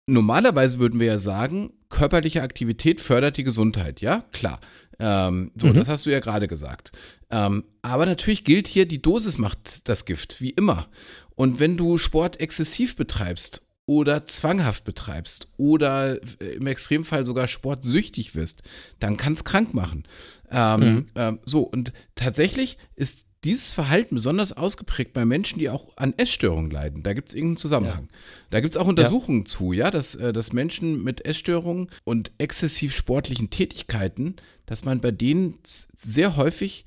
[0.07, 4.25] normalerweise würden wir ja sagen, körperliche Aktivität fördert die Gesundheit, ja?
[4.33, 4.61] Klar.
[4.99, 5.75] Ähm, so, Mhm.
[5.75, 6.93] das hast du ja gerade gesagt.
[7.31, 10.89] Ähm, aber natürlich gilt hier, die Dosis macht das Gift, wie immer.
[11.35, 18.35] Und wenn du Sport exzessiv betreibst oder zwanghaft betreibst oder äh, im Extremfall sogar sportsüchtig
[18.35, 18.63] wirst,
[19.01, 20.05] dann kann es krank machen.
[20.51, 21.07] Ähm, Mhm.
[21.15, 26.71] ähm, so, und tatsächlich ist dieses Verhalten besonders ausgeprägt bei Menschen, die auch an Essstörungen
[26.71, 27.03] leiden.
[27.03, 28.09] Da gibt es irgendeinen Zusammenhang.
[28.51, 32.95] Da gibt es auch Untersuchungen zu, ja, dass, äh, dass Menschen mit Essstörungen und exzessiv
[32.95, 34.37] sportlichen Tätigkeiten,
[34.67, 36.87] dass man bei denen sehr häufig,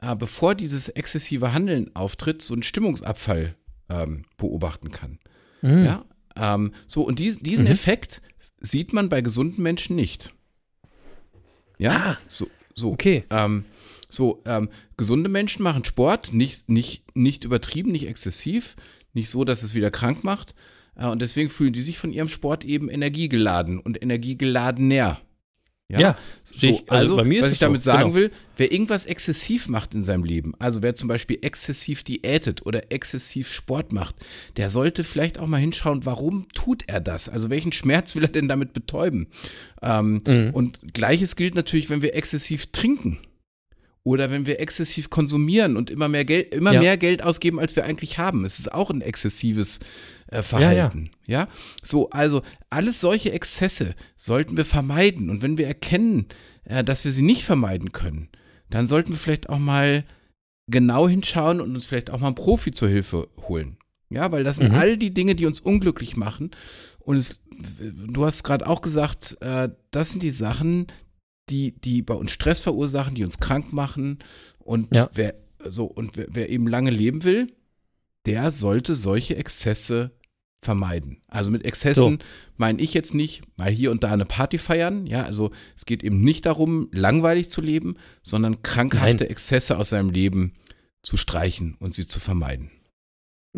[0.00, 3.56] äh, bevor dieses exzessive Handeln auftritt, so einen Stimmungsabfall
[3.88, 5.18] ähm, beobachten kann.
[5.62, 5.84] Mhm.
[5.84, 6.04] Ja,
[6.36, 7.72] ähm, so und dies, diesen Mhm.
[7.72, 8.22] Effekt
[8.60, 10.32] sieht man bei gesunden Menschen nicht.
[11.78, 12.90] Ja, so, so.
[12.90, 12.92] Ah.
[12.92, 13.24] Okay.
[13.30, 13.64] Ähm,
[14.08, 18.76] so, ähm, gesunde Menschen machen Sport, nicht, nicht, nicht übertrieben, nicht exzessiv,
[19.12, 20.54] nicht so, dass es wieder krank macht.
[20.94, 25.20] Äh, und deswegen fühlen die sich von ihrem Sport eben energiegeladen und energiegeladener.
[25.88, 26.90] Ja, sehe so, ich.
[26.90, 28.14] Also also, bei mir ist was ich damit so, sagen genau.
[28.16, 32.90] will, wer irgendwas exzessiv macht in seinem Leben, also wer zum Beispiel exzessiv diätet oder
[32.90, 34.16] exzessiv Sport macht,
[34.56, 37.28] der sollte vielleicht auch mal hinschauen, warum tut er das?
[37.28, 39.28] Also welchen Schmerz will er denn damit betäuben?
[39.80, 40.50] Ähm, Mhm.
[40.52, 43.18] Und gleiches gilt natürlich, wenn wir exzessiv trinken.
[44.02, 46.80] Oder wenn wir exzessiv konsumieren und immer mehr Geld, immer Ja.
[46.80, 48.44] mehr Geld ausgeben, als wir eigentlich haben.
[48.44, 49.80] Es ist auch ein exzessives
[50.28, 51.10] äh, Verhalten.
[51.26, 51.48] Ja,
[51.82, 55.30] So, also alles solche Exzesse sollten wir vermeiden.
[55.30, 56.26] Und wenn wir erkennen,
[56.64, 58.28] äh, dass wir sie nicht vermeiden können,
[58.70, 60.04] dann sollten wir vielleicht auch mal
[60.68, 63.76] genau hinschauen und uns vielleicht auch mal einen Profi zur Hilfe holen.
[64.10, 64.78] Ja, weil das sind Mhm.
[64.78, 66.50] all die Dinge, die uns unglücklich machen.
[66.98, 67.40] Und es,
[67.80, 70.88] du hast gerade auch gesagt, äh, das sind die Sachen,
[71.50, 74.18] die, die bei uns Stress verursachen, die uns krank machen.
[74.58, 75.08] Und Ja.
[75.14, 75.34] wer
[75.68, 77.52] so, und wer, wer eben lange leben will,
[78.26, 80.12] der sollte solche Exzesse
[80.62, 81.22] vermeiden.
[81.28, 82.18] Also mit Exzessen
[82.56, 85.06] meine ich jetzt nicht mal hier und da eine Party feiern.
[85.06, 89.30] Ja, also es geht eben nicht darum, langweilig zu leben, sondern krankhafte Nein.
[89.30, 90.54] Exzesse aus seinem Leben
[91.02, 92.70] zu streichen und sie zu vermeiden.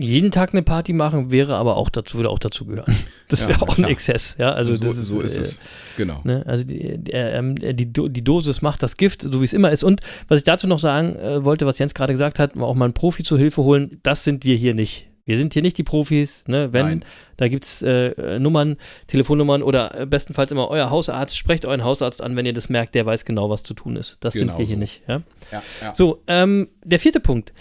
[0.01, 2.95] Jeden Tag eine Party machen wäre aber auch dazu, würde auch dazu gehören.
[3.29, 3.91] Das Ja, wäre auch ein klar.
[3.91, 4.53] Exzess, ja.
[4.53, 5.61] Also so, das ist, so ist äh, es.
[5.99, 6.21] Genau.
[6.25, 6.45] Ne?
[6.47, 9.71] Also die, die, ähm, die, Do- die Dosis macht das Gift, so wie es immer
[9.71, 9.83] ist.
[9.83, 12.87] Und was ich dazu noch sagen äh, wollte, was Jens gerade gesagt hat, auch mal
[12.87, 15.09] einen Profi zur Hilfe holen, das sind wir hier nicht.
[15.27, 16.43] Wir sind hier nicht die Profis.
[16.47, 16.73] Ne?
[16.73, 17.05] Wenn, Nein.
[17.37, 18.79] da gibt es äh, äh, Nummern,
[19.09, 21.37] Telefonnummern oder äh, bestenfalls immer euer Hausarzt.
[21.37, 24.17] Sprecht euren Hausarzt an, wenn ihr das merkt, der weiß genau, was zu tun ist.
[24.21, 24.81] Das Genau sind wir hier so.
[24.81, 25.03] nicht.
[25.07, 25.21] Ja?
[25.53, 25.95] Ja, ja.
[25.95, 27.53] So, ähm, der vierte Punkt.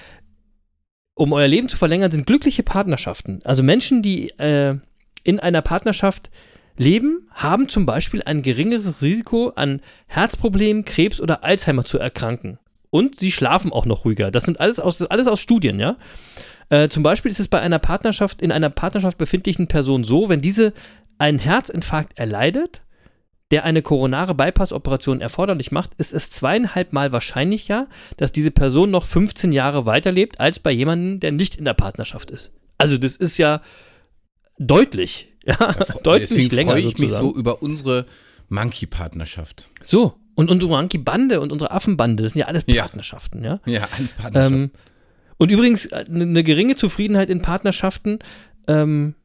[1.17, 3.41] Um euer Leben zu verlängern, sind glückliche Partnerschaften.
[3.43, 4.75] Also Menschen, die äh,
[5.23, 6.29] in einer Partnerschaft
[6.77, 12.59] leben, haben zum Beispiel ein geringeres Risiko an Herzproblemen, Krebs oder Alzheimer zu erkranken.
[12.91, 14.29] Und sie schlafen auch noch ruhiger.
[14.29, 15.97] Das sind alles aus, alles aus Studien, ja.
[16.69, 20.41] Äh, zum Beispiel ist es bei einer Partnerschaft, in einer Partnerschaft befindlichen Person so, wenn
[20.41, 20.71] diese
[21.17, 22.83] einen Herzinfarkt erleidet,
[23.51, 27.87] der eine koronare Bypass-Operation erforderlich macht, ist es zweieinhalb Mal wahrscheinlicher,
[28.17, 32.29] dass diese Person noch 15 Jahre weiterlebt, als bei jemandem, der nicht in der Partnerschaft
[32.31, 32.51] ist.
[32.77, 33.61] Also das ist ja
[34.59, 35.55] deutlich, ja,
[36.03, 37.29] deutlich Deswegen länger freue ich mich sozusagen.
[37.33, 38.05] so über unsere
[38.49, 39.69] Monkey-Partnerschaft.
[39.81, 42.83] So, und unsere Monkey-Bande und unsere Affenbande, das sind ja alles Ja.
[42.83, 43.59] Partnerschaften, ja.
[43.65, 44.53] Ja, alles Partnerschaft.
[44.53, 44.71] Ähm,
[45.37, 48.19] und übrigens, äh, eine eine geringe Zufriedenheit in Partnerschaften
[48.67, 49.15] ähm,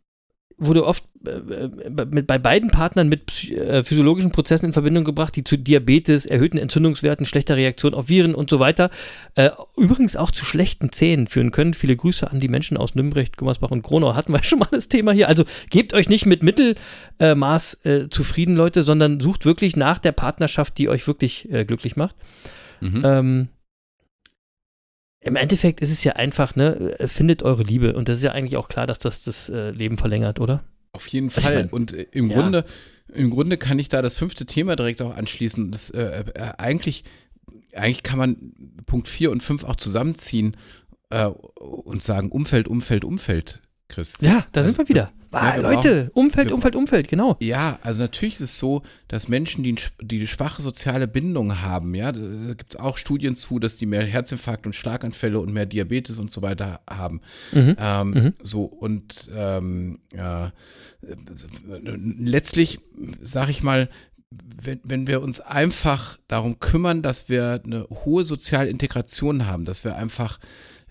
[0.66, 1.70] wurde oft äh, äh,
[2.10, 6.58] mit, bei beiden Partnern mit äh, physiologischen Prozessen in Verbindung gebracht, die zu Diabetes, erhöhten
[6.58, 8.90] Entzündungswerten, schlechter Reaktion auf Viren und so weiter,
[9.34, 11.74] äh, übrigens auch zu schlechten Zähnen führen können.
[11.74, 14.88] Viele Grüße an die Menschen aus Nürnberg, Gummersbach und Gronau hatten wir schon mal das
[14.88, 15.28] Thema hier.
[15.28, 20.78] Also gebt euch nicht mit Mittelmaß äh, zufrieden, Leute, sondern sucht wirklich nach der Partnerschaft,
[20.78, 22.16] die euch wirklich äh, glücklich macht.
[22.80, 23.02] mhm.
[23.04, 23.48] Ähm,
[25.24, 27.94] Im Endeffekt ist es ja einfach, ne, äh, findet eure Liebe.
[27.94, 30.64] Und das ist ja eigentlich auch klar, dass das das äh, Leben verlängert, oder?
[30.92, 31.54] Auf jeden ich Fall.
[31.54, 32.40] mein, und äh, im ja.
[32.40, 32.64] Grunde,
[33.12, 35.70] im Grunde kann ich da das fünfte Thema direkt auch anschließen.
[35.70, 37.04] Das, äh, äh, eigentlich,
[37.72, 38.52] eigentlich kann man
[38.86, 40.56] Punkt 4 und 5 auch zusammenziehen
[41.10, 43.62] äh, und sagen Umfeld, Umfeld, Umfeld,
[43.93, 44.14] Chris.
[44.20, 45.11] Ja, da Also, sind wir wieder.
[45.34, 47.36] Ah, wir Leute, Umfeld, wir Umfeld, Umfeld, genau.
[47.40, 52.12] Ja, also natürlich ist es so, dass Menschen, die, die schwache soziale Bindung haben, ja,
[52.12, 56.18] da gibt es auch Studien zu, dass die mehr Herzinfarkt und Schlaganfälle und mehr Diabetes
[56.18, 57.20] und so weiter haben.
[57.53, 57.76] Mhm.
[57.78, 58.34] Ähm, Mhm.
[58.43, 60.53] So, und ähm, ja,
[61.97, 62.80] letztlich
[63.22, 63.88] sage ich mal,
[64.30, 69.84] wenn, wenn wir uns einfach darum kümmern, dass wir eine hohe soziale Integration haben, dass
[69.84, 70.38] wir einfach,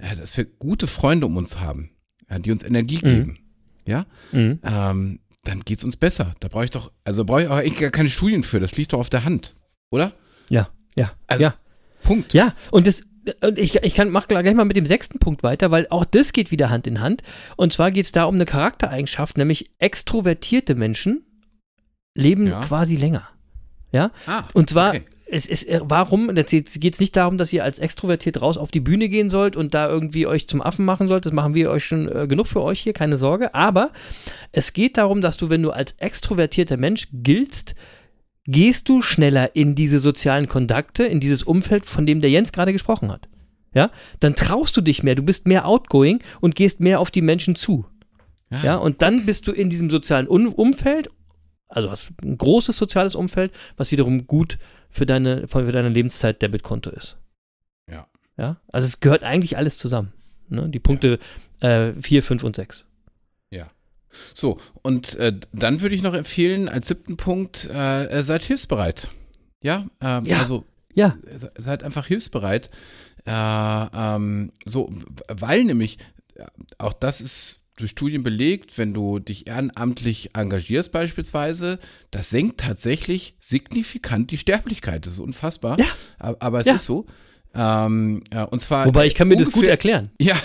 [0.01, 1.89] ja, dass wir gute Freunde um uns haben,
[2.31, 3.01] ja, die uns Energie Mhm.
[3.07, 3.39] geben,
[3.85, 4.59] ja, Mhm.
[4.63, 6.33] ähm, dann geht's uns besser.
[6.39, 8.93] Da brauche ich doch, also brauche ich auch eigentlich gar keine Studien für, das liegt
[8.93, 9.55] doch auf der Hand,
[9.91, 10.13] oder?
[10.49, 11.55] Ja, ja, Also- ja.
[12.03, 12.33] Punkt.
[12.33, 13.03] Ja, und das.
[13.41, 16.33] Und ich, ich kann, mach gleich mal mit dem sechsten Punkt weiter, weil auch das
[16.33, 17.21] geht wieder Hand in Hand.
[17.55, 21.23] Und zwar geht es da um eine Charaktereigenschaft, nämlich extrovertierte Menschen
[22.15, 22.61] leben Ja.
[22.61, 23.27] quasi länger.
[23.91, 25.05] Ja, Ah, Und zwar, okay.
[25.33, 26.51] Es ist, äh, warum, jetzt
[26.81, 29.73] geht es nicht darum, dass ihr als extrovertiert raus auf die Bühne gehen sollt und
[29.73, 31.25] da irgendwie euch zum Affen machen sollt.
[31.25, 33.55] Das machen wir euch schon äh, genug für euch hier, keine Sorge.
[33.55, 33.91] Aber
[34.51, 37.75] es geht darum, dass du, wenn du als extrovertierter Mensch giltst,
[38.45, 42.73] gehst du schneller in diese sozialen Kontakte, in dieses Umfeld, von dem der Jens gerade
[42.73, 43.29] gesprochen hat.
[43.73, 47.21] Ja, dann traust du dich mehr, du bist mehr outgoing und gehst mehr auf die
[47.21, 47.85] Menschen zu.
[48.63, 51.09] Ja, und dann bist du in diesem sozialen Un Umfeld,
[51.69, 51.87] also
[52.21, 54.57] ein großes soziales Umfeld, was wiederum gut
[54.91, 57.17] für deine, für deine Lebenszeit Debitkonto ist.
[57.89, 58.07] Ja.
[58.37, 60.13] Ja, also es gehört eigentlich alles zusammen.
[60.49, 60.69] Ne?
[60.69, 61.19] Die Punkte
[61.61, 62.85] 4, 5 und 6.
[64.33, 69.09] So, und äh, dann würde ich noch empfehlen, als siebten Punkt, äh, äh, seid hilfsbereit.
[69.63, 70.39] Ja, ähm, Ja.
[70.39, 72.69] also Ja, se- seid einfach hilfsbereit.
[73.25, 74.91] Äh, ähm, so,
[75.29, 75.97] weil nämlich,
[76.35, 76.45] äh,
[76.77, 81.79] auch das ist durch Studien belegt, wenn du dich ehrenamtlich engagierst beispielsweise,
[82.11, 85.05] das senkt tatsächlich signifikant die Sterblichkeit.
[85.05, 85.79] Das ist unfassbar.
[85.79, 85.85] Ja.
[86.19, 86.75] Aber, aber es Ja.
[86.75, 87.05] ist so.
[87.53, 88.85] Ähm, ja, und zwar.
[88.85, 90.09] wobei ich kann mir das gut erklären.
[90.21, 90.35] Ja.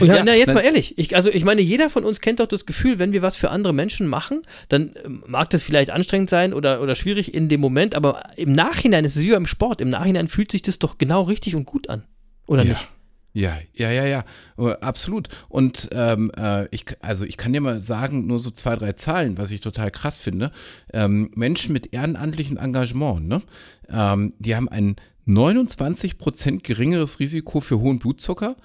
[0.00, 0.96] Und ja, Ja, na, jetzt mal ehrlich.
[0.96, 3.50] Ich, also, ich meine, jeder von uns kennt doch das Gefühl, wenn wir was für
[3.50, 7.60] andere Menschen machen, dann ähm, mag das vielleicht anstrengend sein oder, oder schwierig in dem
[7.60, 9.82] Moment, aber im Nachhinein ist es wie beim Sport.
[9.82, 12.04] Im Nachhinein fühlt sich das doch genau richtig und gut an.
[12.46, 12.70] Oder ja.
[12.70, 12.88] nicht?
[13.36, 14.24] Ja, ja, ja, ja,
[14.56, 15.28] äh, absolut.
[15.50, 19.36] Und ähm, äh, ich, also ich kann dir mal sagen, nur so zwei, drei Zahlen,
[19.36, 20.52] was ich total krass finde.
[20.90, 23.42] Ähm, Menschen mit ehrenamtlichem Engagement, ne,
[23.90, 28.56] ähm, die haben ein 29 Prozent geringeres Risiko für hohen Blutzucker,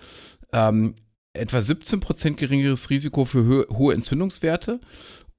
[0.53, 0.95] ähm,
[1.33, 4.79] etwa 17 Prozent geringeres Risiko für hohe Entzündungswerte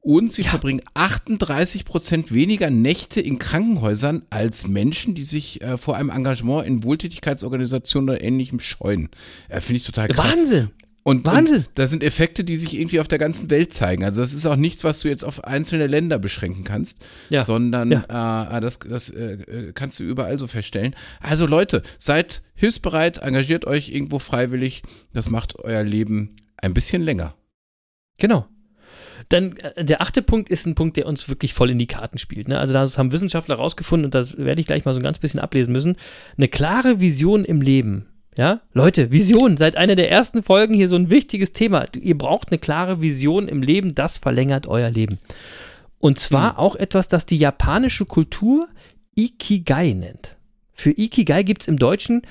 [0.05, 5.97] Und sie verbringen 38 Prozent weniger Nächte in Krankenhäusern als Menschen, die sich äh, vor
[5.97, 9.11] einem Engagement in Wohltätigkeitsorganisationen oder ähnlichem scheuen.
[9.49, 10.37] Äh, Finde ich total krass.
[10.37, 10.71] Wahnsinn!
[11.05, 11.59] Und, Wahnsinn.
[11.59, 14.05] und das sind Effekte, die sich irgendwie auf der ganzen Welt zeigen.
[14.05, 16.99] Also das ist auch nichts, was du jetzt auf einzelne Länder beschränken kannst,
[17.29, 17.43] Ja.
[17.45, 18.57] sondern Ja.
[18.57, 20.95] Äh, das, das äh, äh, kannst du überall so feststellen.
[21.21, 24.83] Also Leute, seid hilfsbereit, engagiert euch irgendwo freiwillig.
[25.13, 27.35] Das macht euer Leben ein bisschen länger.
[28.19, 28.47] Genau.
[29.29, 32.19] Dann äh, der achte Punkt ist ein Punkt, der uns wirklich voll in die Karten
[32.19, 32.49] spielt.
[32.49, 32.59] Ne?
[32.59, 35.41] Also das haben Wissenschaftler rausgefunden und das werde ich gleich mal so ein ganz bisschen
[35.41, 35.97] ablesen müssen.
[36.37, 38.07] Eine klare Vision im Leben.
[38.39, 41.87] Ja, Leute, Vision, seit einer der ersten Folgen hier so ein wichtiges Thema.
[41.95, 45.19] Ihr braucht eine klare Vision im Leben, das verlängert euer Leben.
[45.99, 48.69] Und zwar auch etwas, das die japanische Kultur
[49.15, 50.37] Ikigai nennt.
[50.73, 52.23] Für Ikigai gibt es im Deutschen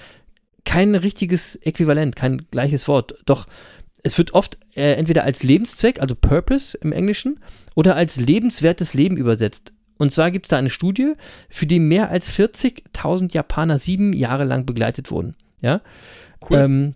[0.65, 3.15] kein richtiges Äquivalent, kein gleiches Wort.
[3.25, 3.47] Doch
[4.03, 7.39] es wird oft äh, entweder als Lebenszweck, also Purpose im Englischen,
[7.75, 9.73] oder als lebenswertes Leben übersetzt.
[9.97, 11.13] Und zwar gibt es da eine Studie,
[11.49, 15.35] für die mehr als 40.000 Japaner sieben Jahre lang begleitet wurden.
[15.61, 15.81] Ja,
[16.49, 16.57] Cool.
[16.57, 16.95] ähm,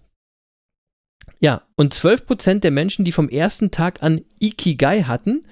[1.39, 5.45] ja, und 12% der Menschen, die vom ersten Tag an Ikigai hatten,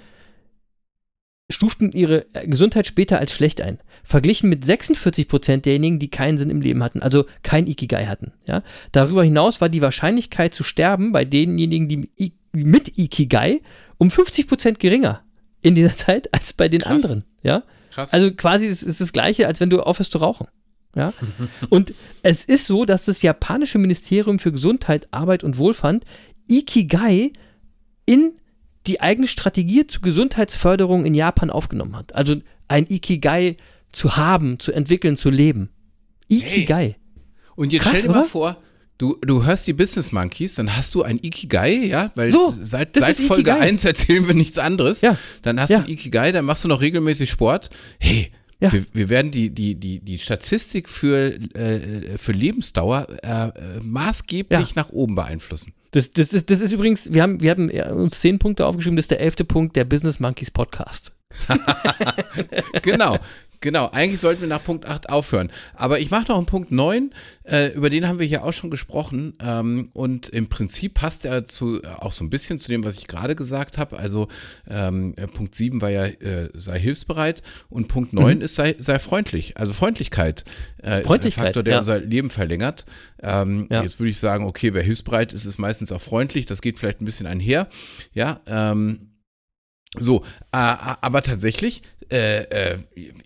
[1.53, 3.79] stuften ihre äh, Gesundheit später als schlecht ein.
[4.03, 8.33] Verglichen mit 46% derjenigen, die keinen Sinn im Leben hatten, also kein Ikigai hatten.
[8.45, 8.63] Ja?
[8.91, 13.61] Darüber hinaus war die Wahrscheinlichkeit zu sterben bei denjenigen, die I mit Ikigai
[13.97, 15.23] um 50% geringer
[15.61, 17.03] in dieser Zeit als bei den Krass.
[17.03, 17.23] anderen.
[17.41, 17.63] Ja?
[17.91, 18.13] Krass.
[18.13, 20.47] Also quasi ist es das Gleiche, als wenn du aufhörst zu rauchen.
[20.95, 21.13] Ja?
[21.69, 26.03] Und es ist so, dass das japanische Ministerium für Gesundheit, Arbeit und Wohlfahrt
[26.47, 27.31] Ikigai
[28.05, 28.33] in
[28.87, 32.13] die eigene Strategie zur Gesundheitsförderung in Japan aufgenommen hat.
[32.15, 32.35] Also
[32.67, 33.57] ein Ikigai
[33.91, 35.69] zu haben, zu entwickeln, zu leben.
[36.27, 36.95] Ikigai.
[37.55, 38.27] Und jetzt Krass, stell dir mal oder?
[38.27, 38.57] vor,
[38.97, 42.95] du, du hörst die Business Monkeys, dann hast du ein Ikigai, ja, weil So, seit,
[42.95, 43.59] seit Folge Ikigai.
[43.67, 45.01] 1 erzählen wir nichts anderes.
[45.01, 45.17] Ja.
[45.43, 45.79] Dann hast Ja.
[45.79, 47.69] du ein Ikigai, dann machst du noch regelmäßig Sport.
[47.99, 48.71] Hey, Ja.
[48.71, 54.75] wir, wir werden die, die, die, die Statistik für, äh, für Lebensdauer äh, äh, maßgeblich
[54.75, 55.73] nach oben beeinflussen.
[55.93, 58.95] Das, das, ist, das ist übrigens, wir haben, wir haben äh, uns zehn Punkte aufgeschrieben,
[58.95, 61.13] das ist der elfte Punkt der Business Monkeys Podcast.
[62.81, 63.19] genau.
[63.63, 65.49] Genau, eigentlich sollten wir nach Punkt 8 aufhören.
[65.73, 67.13] Aber ich mache noch einen Punkt 9,
[67.45, 69.35] äh, über den haben wir hier auch schon gesprochen.
[69.41, 72.97] Ähm, und im Prinzip passt er zu, äh, auch so ein bisschen zu dem, was
[72.97, 73.97] ich gerade gesagt habe.
[73.97, 74.27] Also
[74.69, 78.99] ähm, äh, Punkt 7 war ja, äh, sei hilfsbereit und Punkt 9 ist, sei, sei
[78.99, 79.55] freundlich.
[79.55, 80.43] Also Freundlichkeit,
[80.81, 81.79] äh, ist ein Freundlichkeit, Faktor, der ja.
[81.79, 82.83] unser Leben verlängert.
[83.21, 83.81] Ähm, Ja.
[83.81, 86.47] Jetzt würde ich sagen, okay, wer hilfsbereit ist, ist meistens auch freundlich.
[86.47, 87.69] Das geht vielleicht ein bisschen einher.
[88.13, 89.13] Ja, ähm,
[89.99, 92.43] so, äh, aber tatsächlich, äh,
[92.73, 92.77] äh,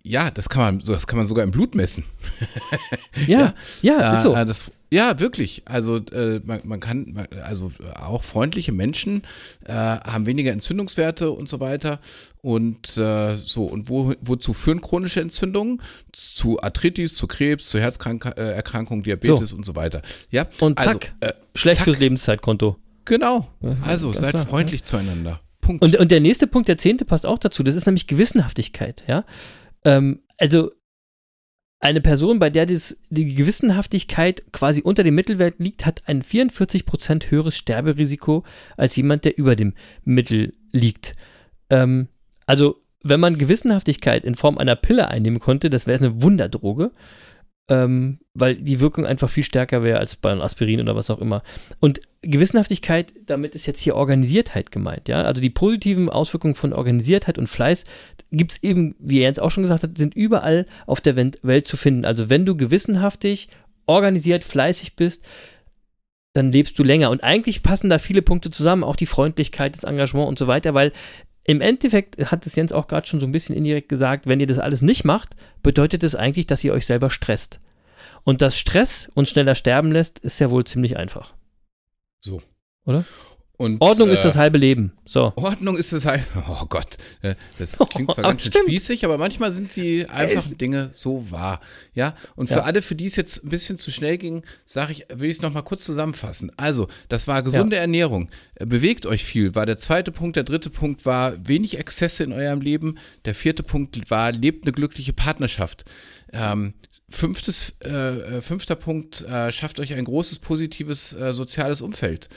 [0.04, 2.04] ja, das kann man, so, das kann man sogar im Blut messen.
[3.28, 4.36] Ja, ja, ist so.
[4.36, 5.64] Äh, äh, das, ja, wirklich.
[5.66, 9.24] Also äh, man, man kann, also auch freundliche Menschen
[9.66, 12.00] äh, haben weniger Entzündungswerte und so weiter.
[12.42, 15.82] Und äh, so, und wo, wozu führen chronische Entzündungen?
[16.14, 20.02] Zu Arthritis, zu Krebs, zu Herzerkrankungen, Diabetes und so weiter.
[20.30, 21.86] Ja, Und also, zack, äh, Schlecht zack.
[21.86, 22.78] fürs Lebenszeitkonto.
[23.04, 23.48] genau.
[23.62, 25.42] Ja, Also seid klar, freundlich zueinander.
[25.68, 25.84] Punkt.
[25.84, 27.62] Und, und der nächste Punkt, der zehnte, passt auch dazu.
[27.62, 29.04] Das ist nämlich Gewissenhaftigkeit.
[29.08, 29.26] Ja?
[29.84, 30.72] Ähm, also
[31.80, 37.30] eine Person, bei der das, die Gewissenhaftigkeit quasi unter dem Mittelwert liegt, hat ein 44%
[37.30, 38.44] höheres Sterberisiko
[38.78, 41.16] als jemand, der über dem Mittel liegt.
[41.70, 42.08] Ähm,
[42.46, 46.92] also wenn man Gewissenhaftigkeit in Form einer Pille einnehmen konnte, das wäre eine Wunderdroge.
[47.70, 51.20] Ähm, weil die Wirkung einfach viel stärker wäre als bei einem Aspirin oder was auch
[51.20, 51.44] immer.
[51.82, 55.22] Und Gewissenhaftigkeit, damit ist jetzt hier Organisiertheit gemeint, ja.
[55.24, 57.84] Also die positiven Auswirkungen von Organisiertheit und Fleiß
[58.32, 61.78] gibt es eben, wie Jens auch schon gesagt hat, sind überall auf der Welt zu
[61.78, 62.06] finden.
[62.06, 63.50] Also wenn du gewissenhaftig,
[63.86, 65.26] organisiert, fleißig bist,
[66.34, 67.10] dann lebst du länger.
[67.10, 70.74] Und eigentlich passen da viele Punkte zusammen, auch die Freundlichkeit, das Engagement und so weiter,
[70.74, 70.92] weil
[71.48, 74.48] im Endeffekt hat es Jens auch gerade schon so ein bisschen indirekt gesagt, wenn ihr
[74.48, 77.62] das alles nicht macht, bedeutet es eigentlich, dass ihr euch selber stresst.
[78.26, 81.34] Und dass Stress uns schneller sterben lässt, ist ja wohl ziemlich einfach.
[82.20, 82.42] So.
[82.86, 83.06] Oder?
[83.58, 84.92] Und, Ordnung ist äh, das halbe Leben.
[85.06, 85.34] So.
[85.36, 86.24] Ordnung ist das halt.
[86.48, 88.68] Oh Gott, äh, das klingt zwar Aber ganz schön stimmt.
[88.68, 91.60] spießig, aber manchmal sind die einfachen Dinge so wahr.
[91.96, 92.62] Ja, und für Ja.
[92.64, 95.42] alle, für die es jetzt ein bisschen zu schnell ging, sage ich, will ich es
[95.42, 96.52] nochmal kurz zusammenfassen.
[96.56, 98.30] Also, das war gesunde Ernährung.
[98.56, 100.36] Äh, Bewegt euch viel, war der zweite Punkt.
[100.36, 103.00] Der dritte Punkt war wenig Exzesse in eurem Leben.
[103.26, 105.84] Der vierte Punkt war, lebt eine glückliche Partnerschaft.
[106.32, 106.74] Ähm,
[107.10, 112.28] Fünftes, äh, äh, fünfter Punkt, äh, schafft euch ein großes positives äh, soziales Umfeld.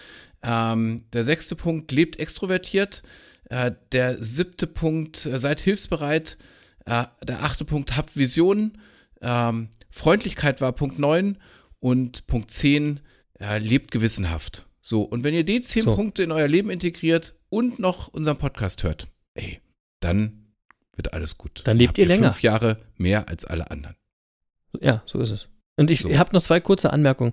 [0.42, 3.02] Ähm, der sechste Punkt, lebt extrovertiert.
[3.48, 6.38] Äh, der siebte Punkt, äh, seid hilfsbereit.
[6.86, 8.78] Äh, der achte Punkt, habt Visionen.
[9.20, 11.36] Ähm, Freundlichkeit war Punkt 9
[11.80, 13.00] und Punkt 10,
[13.38, 14.66] äh, lebt gewissenhaft.
[14.80, 15.94] So, und wenn ihr die zehn So.
[15.94, 19.60] Punkte in euer Leben integriert und noch unseren Podcast hört, ey,
[20.00, 20.52] dann
[20.96, 21.62] wird alles gut.
[21.64, 22.32] Dann lebt Habt ihr länger.
[22.32, 23.96] Fünf Jahre mehr als alle anderen.
[24.80, 25.48] Ja, so ist es.
[25.76, 26.16] Und ich So.
[26.18, 27.32] habe noch zwei kurze Anmerkungen.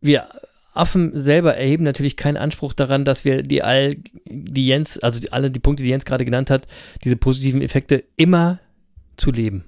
[0.00, 0.28] Wir
[0.74, 3.96] Affen selber erheben natürlich keinen Anspruch daran, dass wir die all,
[4.26, 6.66] die Jens, also die, alle die Punkte, die Jens gerade genannt hat,
[7.04, 8.60] diese positiven Effekte immer
[9.16, 9.64] zu leben.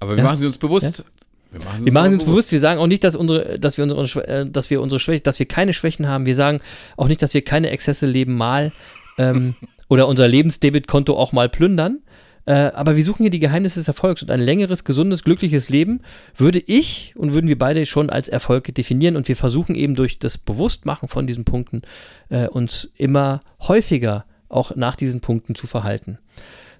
[0.00, 0.24] Aber wir Ja.
[0.24, 1.04] machen sie uns bewusst.
[1.50, 4.26] Wir machen, Wir machen uns bewusst, wir sagen auch nicht, dass unsere, dass wir unsere,
[4.28, 6.26] äh, dass wir unsere Schwäche, dass wir keine Schwächen haben.
[6.26, 6.60] Wir sagen
[6.96, 8.72] auch nicht, dass wir keine Exzesse leben mal
[9.18, 9.54] ähm,
[9.88, 12.00] oder unser Lebensdebitkonto auch mal plündern.
[12.46, 16.02] Äh, aber wir suchen hier die Geheimnisse des Erfolgs und ein längeres, gesundes, glückliches Leben
[16.36, 20.18] würde ich und würden wir beide schon als Erfolg definieren und wir versuchen eben durch
[20.18, 21.82] das Bewusstmachen von diesen Punkten
[22.28, 26.18] äh, uns immer häufiger auch nach diesen Punkten zu verhalten.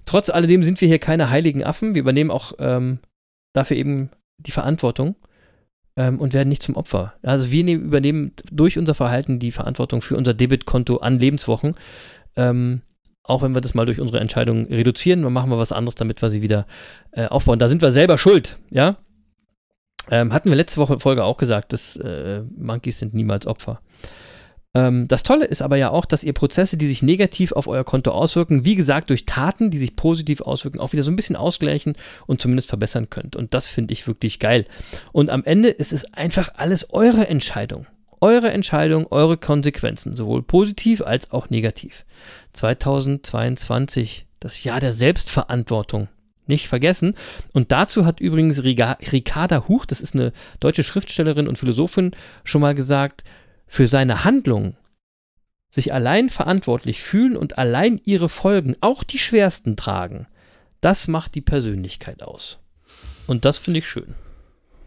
[0.05, 1.95] Trotz alledem sind wir hier keine heiligen Affen.
[1.95, 2.99] Wir übernehmen auch ähm,
[3.53, 5.15] dafür eben die Verantwortung
[5.97, 7.15] ähm, und werden nicht zum Opfer.
[7.23, 11.75] Also wir nehmen, übernehmen durch unser Verhalten die Verantwortung für unser Debitkonto an Lebenswochen.
[12.35, 12.81] Ähm,
[13.27, 16.21] auch wenn wir das mal durch unsere Entscheidung reduzieren, dann machen wir was anderes, damit
[16.21, 16.65] wir sie wieder
[17.11, 17.59] äh, aufbauen.
[17.59, 18.97] Da sind wir selber schuld, ja.
[20.11, 23.81] Ähm, hatten wir letzte Woche Folge auch gesagt, dass äh, Monkeys sind niemals Opfer.
[24.75, 27.83] Ähm, das Tolle ist aber ja auch, dass ihr Prozesse, die sich negativ auf euer
[27.83, 31.37] Konto auswirken, wie gesagt, durch Taten, die sich positiv auswirken, auch wieder so ein bisschen
[31.37, 31.95] ausgleichen
[32.27, 33.35] und zumindest verbessern könnt.
[33.35, 34.65] Und das finde ich wirklich geil.
[35.11, 37.87] Und am Ende ist es einfach alles eure Entscheidung.
[38.21, 42.05] Eure Entscheidung, eure Konsequenzen, sowohl positiv als auch negativ.
[42.53, 46.07] 2022, das Jahr der Selbstverantwortung.
[46.47, 47.15] Nicht vergessen.
[47.53, 52.11] Und dazu hat übrigens Ricarda Huch, das ist eine deutsche Schriftstellerin und Philosophin,
[52.43, 53.23] schon mal gesagt,
[53.67, 54.77] für seine Handlungen
[55.69, 60.27] sich allein verantwortlich fühlen und allein ihre Folgen, auch die schwersten, tragen,
[60.81, 62.59] das macht die Persönlichkeit aus.
[63.27, 64.13] Und das finde ich schön.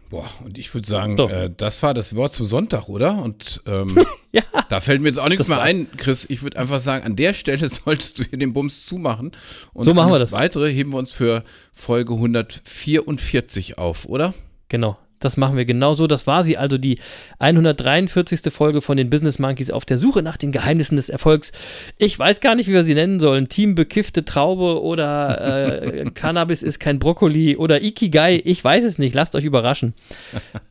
[0.09, 1.29] Boah, und ich würde sagen, So.
[1.29, 3.21] äh, das war das Wort zum Sonntag, oder?
[3.21, 3.95] Und ähm,
[4.31, 4.41] Ja.
[4.69, 5.69] da fällt mir jetzt auch nichts mehr war's.
[5.69, 6.25] ein, Chris.
[6.29, 9.31] Ich würde einfach sagen, an der Stelle solltest du hier den Bums zumachen.
[9.73, 10.31] Und So machen wir das.
[10.31, 11.43] Weitere heben wir uns für
[11.73, 14.33] Folge 144 auf, oder?
[14.67, 16.07] Genau, das machen wir genauso.
[16.07, 16.99] Das war sie also, die
[17.39, 18.51] 143.
[18.51, 21.51] Folge von den Business Monkeys auf der Suche nach den Geheimnissen des Erfolgs.
[21.97, 23.49] Ich weiß gar nicht, wie wir sie nennen sollen.
[23.49, 28.41] Team bekiffte Traube oder äh, Cannabis ist kein Brokkoli oder Ikigai.
[28.45, 29.15] Ich weiß es nicht.
[29.15, 29.93] Lasst euch überraschen.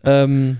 [0.04, 0.58] ähm,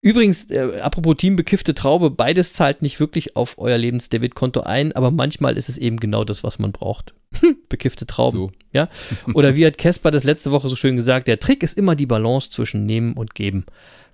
[0.00, 5.10] Übrigens, äh, apropos Team bekiffte Traube, beides zahlt nicht wirklich auf euer Lebensdebitkonto ein, aber
[5.10, 7.14] manchmal ist es eben genau das, was man braucht.
[7.68, 8.36] bekiffte Trauben.
[8.36, 8.52] So.
[8.72, 8.88] Ja?
[9.34, 12.06] Oder wie hat Casper das letzte Woche so schön gesagt, der Trick ist immer die
[12.06, 13.66] Balance zwischen Nehmen und Geben.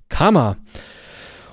[0.09, 0.57] Karma.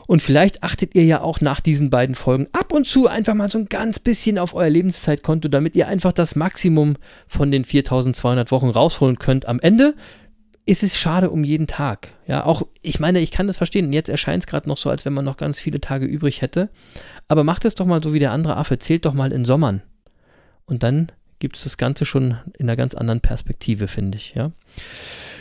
[0.08, 3.50] Und vielleicht achtet ihr ja auch nach diesen beiden Folgen ab und zu einfach mal
[3.50, 8.52] so ein ganz bisschen auf euer Lebenszeitkonto, damit ihr einfach das Maximum von den 4200
[8.52, 9.46] Wochen rausholen könnt.
[9.46, 9.94] Am Ende
[10.66, 12.10] ist es schade um jeden Tag.
[12.28, 13.94] Ja, auch, ich meine, ich kann das verstehen.
[13.94, 16.70] Jetzt erscheint es gerade noch so, als wenn man noch ganz viele Tage übrig hätte.
[17.28, 18.78] Aber macht es doch mal so wie der andere Affe.
[18.78, 19.82] Zählt doch mal in Sommern.
[20.66, 24.52] Und dann gibt es das Ganze schon in einer ganz anderen Perspektive, finde ich, ja.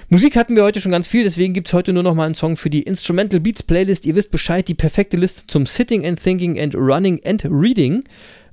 [0.08, 2.34] Musik hatten wir heute schon ganz viel, deswegen gibt es heute nur noch mal einen
[2.34, 4.06] Song für die Instrumental Beats Playlist.
[4.06, 8.02] Ihr wisst Bescheid, die perfekte Liste zum Sitting and Thinking and Running and Reading.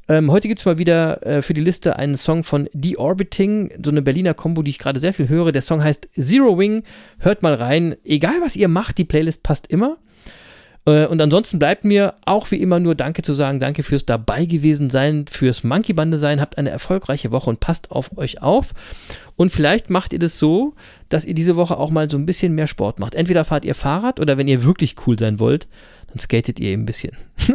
[0.10, 3.92] Ähm, heute gibt es mal wieder äh, für die Liste einen Song von Deorbiting, so
[3.92, 5.52] eine Berliner Combo, die ich gerade sehr viel höre.
[5.52, 6.84] Der Song heißt Zero Wing.
[7.20, 7.96] Hört mal rein.
[8.06, 9.98] Egal was ihr macht, die Playlist passt immer.
[10.86, 13.60] Äh, Und ansonsten bleibt mir auch wie immer nur Danke zu sagen.
[13.60, 16.40] Danke fürs dabei gewesen sein, fürs Monkey Bande sein.
[16.40, 18.74] Habt eine erfolgreiche Woche und passt auf euch auf.
[19.36, 20.74] Und vielleicht macht ihr das so,
[21.10, 23.14] dass ihr diese Woche auch mal so ein bisschen mehr Sport macht.
[23.14, 25.68] Entweder fahrt ihr Fahrrad oder wenn ihr wirklich cool sein wollt,
[26.08, 27.12] dann skatet ihr ein bisschen.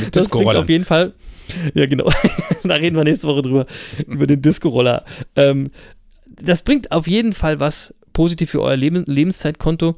[0.00, 1.12] Mit Das bringt auf jeden Fall.
[1.74, 2.10] Ja, genau.
[2.64, 3.66] da reden wir nächste Woche drüber,
[4.06, 5.04] über den Disco-Roller.
[5.34, 5.70] Ähm,
[6.26, 9.96] das bringt auf jeden Fall was positiv für euer Leben, Lebenszeitkonto.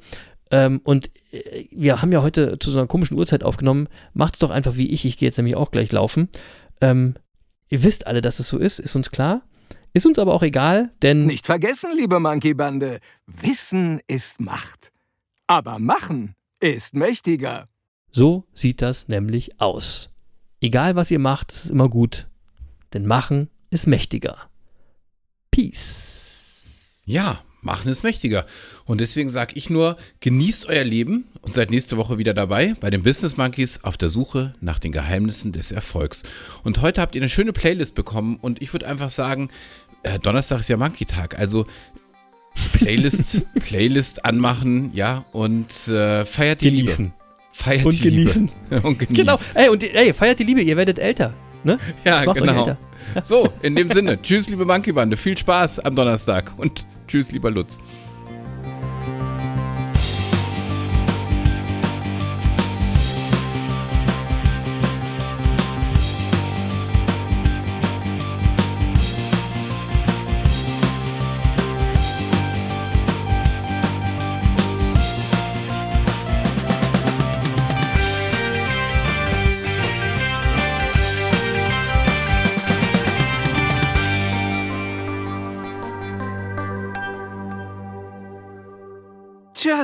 [0.50, 3.88] Ähm, und äh, wir haben ja heute zu so einer komischen Uhrzeit aufgenommen.
[4.14, 5.04] Macht's doch einfach wie ich.
[5.04, 6.28] Ich gehe jetzt nämlich auch gleich laufen.
[6.80, 7.14] Ähm,
[7.68, 9.42] ihr wisst alle, dass es so ist, ist uns klar.
[9.94, 14.92] Ist uns aber auch egal, denn Nicht vergessen, liebe Monkey-Bande, Wissen ist Macht.
[15.46, 17.68] Aber Machen ist mächtiger.
[18.10, 20.10] so sieht das nämlich aus.
[20.60, 22.26] Egal was ihr macht, es ist immer gut.
[22.92, 24.36] Denn machen ist mächtiger.
[25.50, 27.02] Peace.
[27.04, 28.46] Ja, machen ist mächtiger.
[28.84, 32.90] Und deswegen sage ich nur, genießt euer Leben und seid nächste Woche wieder dabei bei
[32.90, 36.22] den Business Monkeys auf der Suche nach den Geheimnissen des Erfolgs.
[36.64, 39.50] Und heute habt ihr eine schöne Playlist bekommen und ich würde einfach sagen,
[40.02, 41.66] äh, Donnerstag ist ja Monkey-Tag, also
[42.72, 47.06] Playlist, Playlist anmachen, ja, und äh, feiert die Genießen.
[47.06, 47.17] Liebe.
[47.58, 48.30] Feiert Und die Liebe.
[48.32, 48.50] genießen.
[48.84, 49.16] und genießt.
[49.16, 49.38] Genau.
[49.54, 51.34] Ey, und ey, feiert die Liebe, ihr werdet älter.
[51.64, 51.76] Ne?
[52.04, 52.60] Ja, genau.
[52.60, 52.78] älter.
[53.24, 57.80] So, in dem Sinne, tschüss, liebe Monkey-Bande, viel Spaß am Donnerstag und tschüss, lieber Lutz.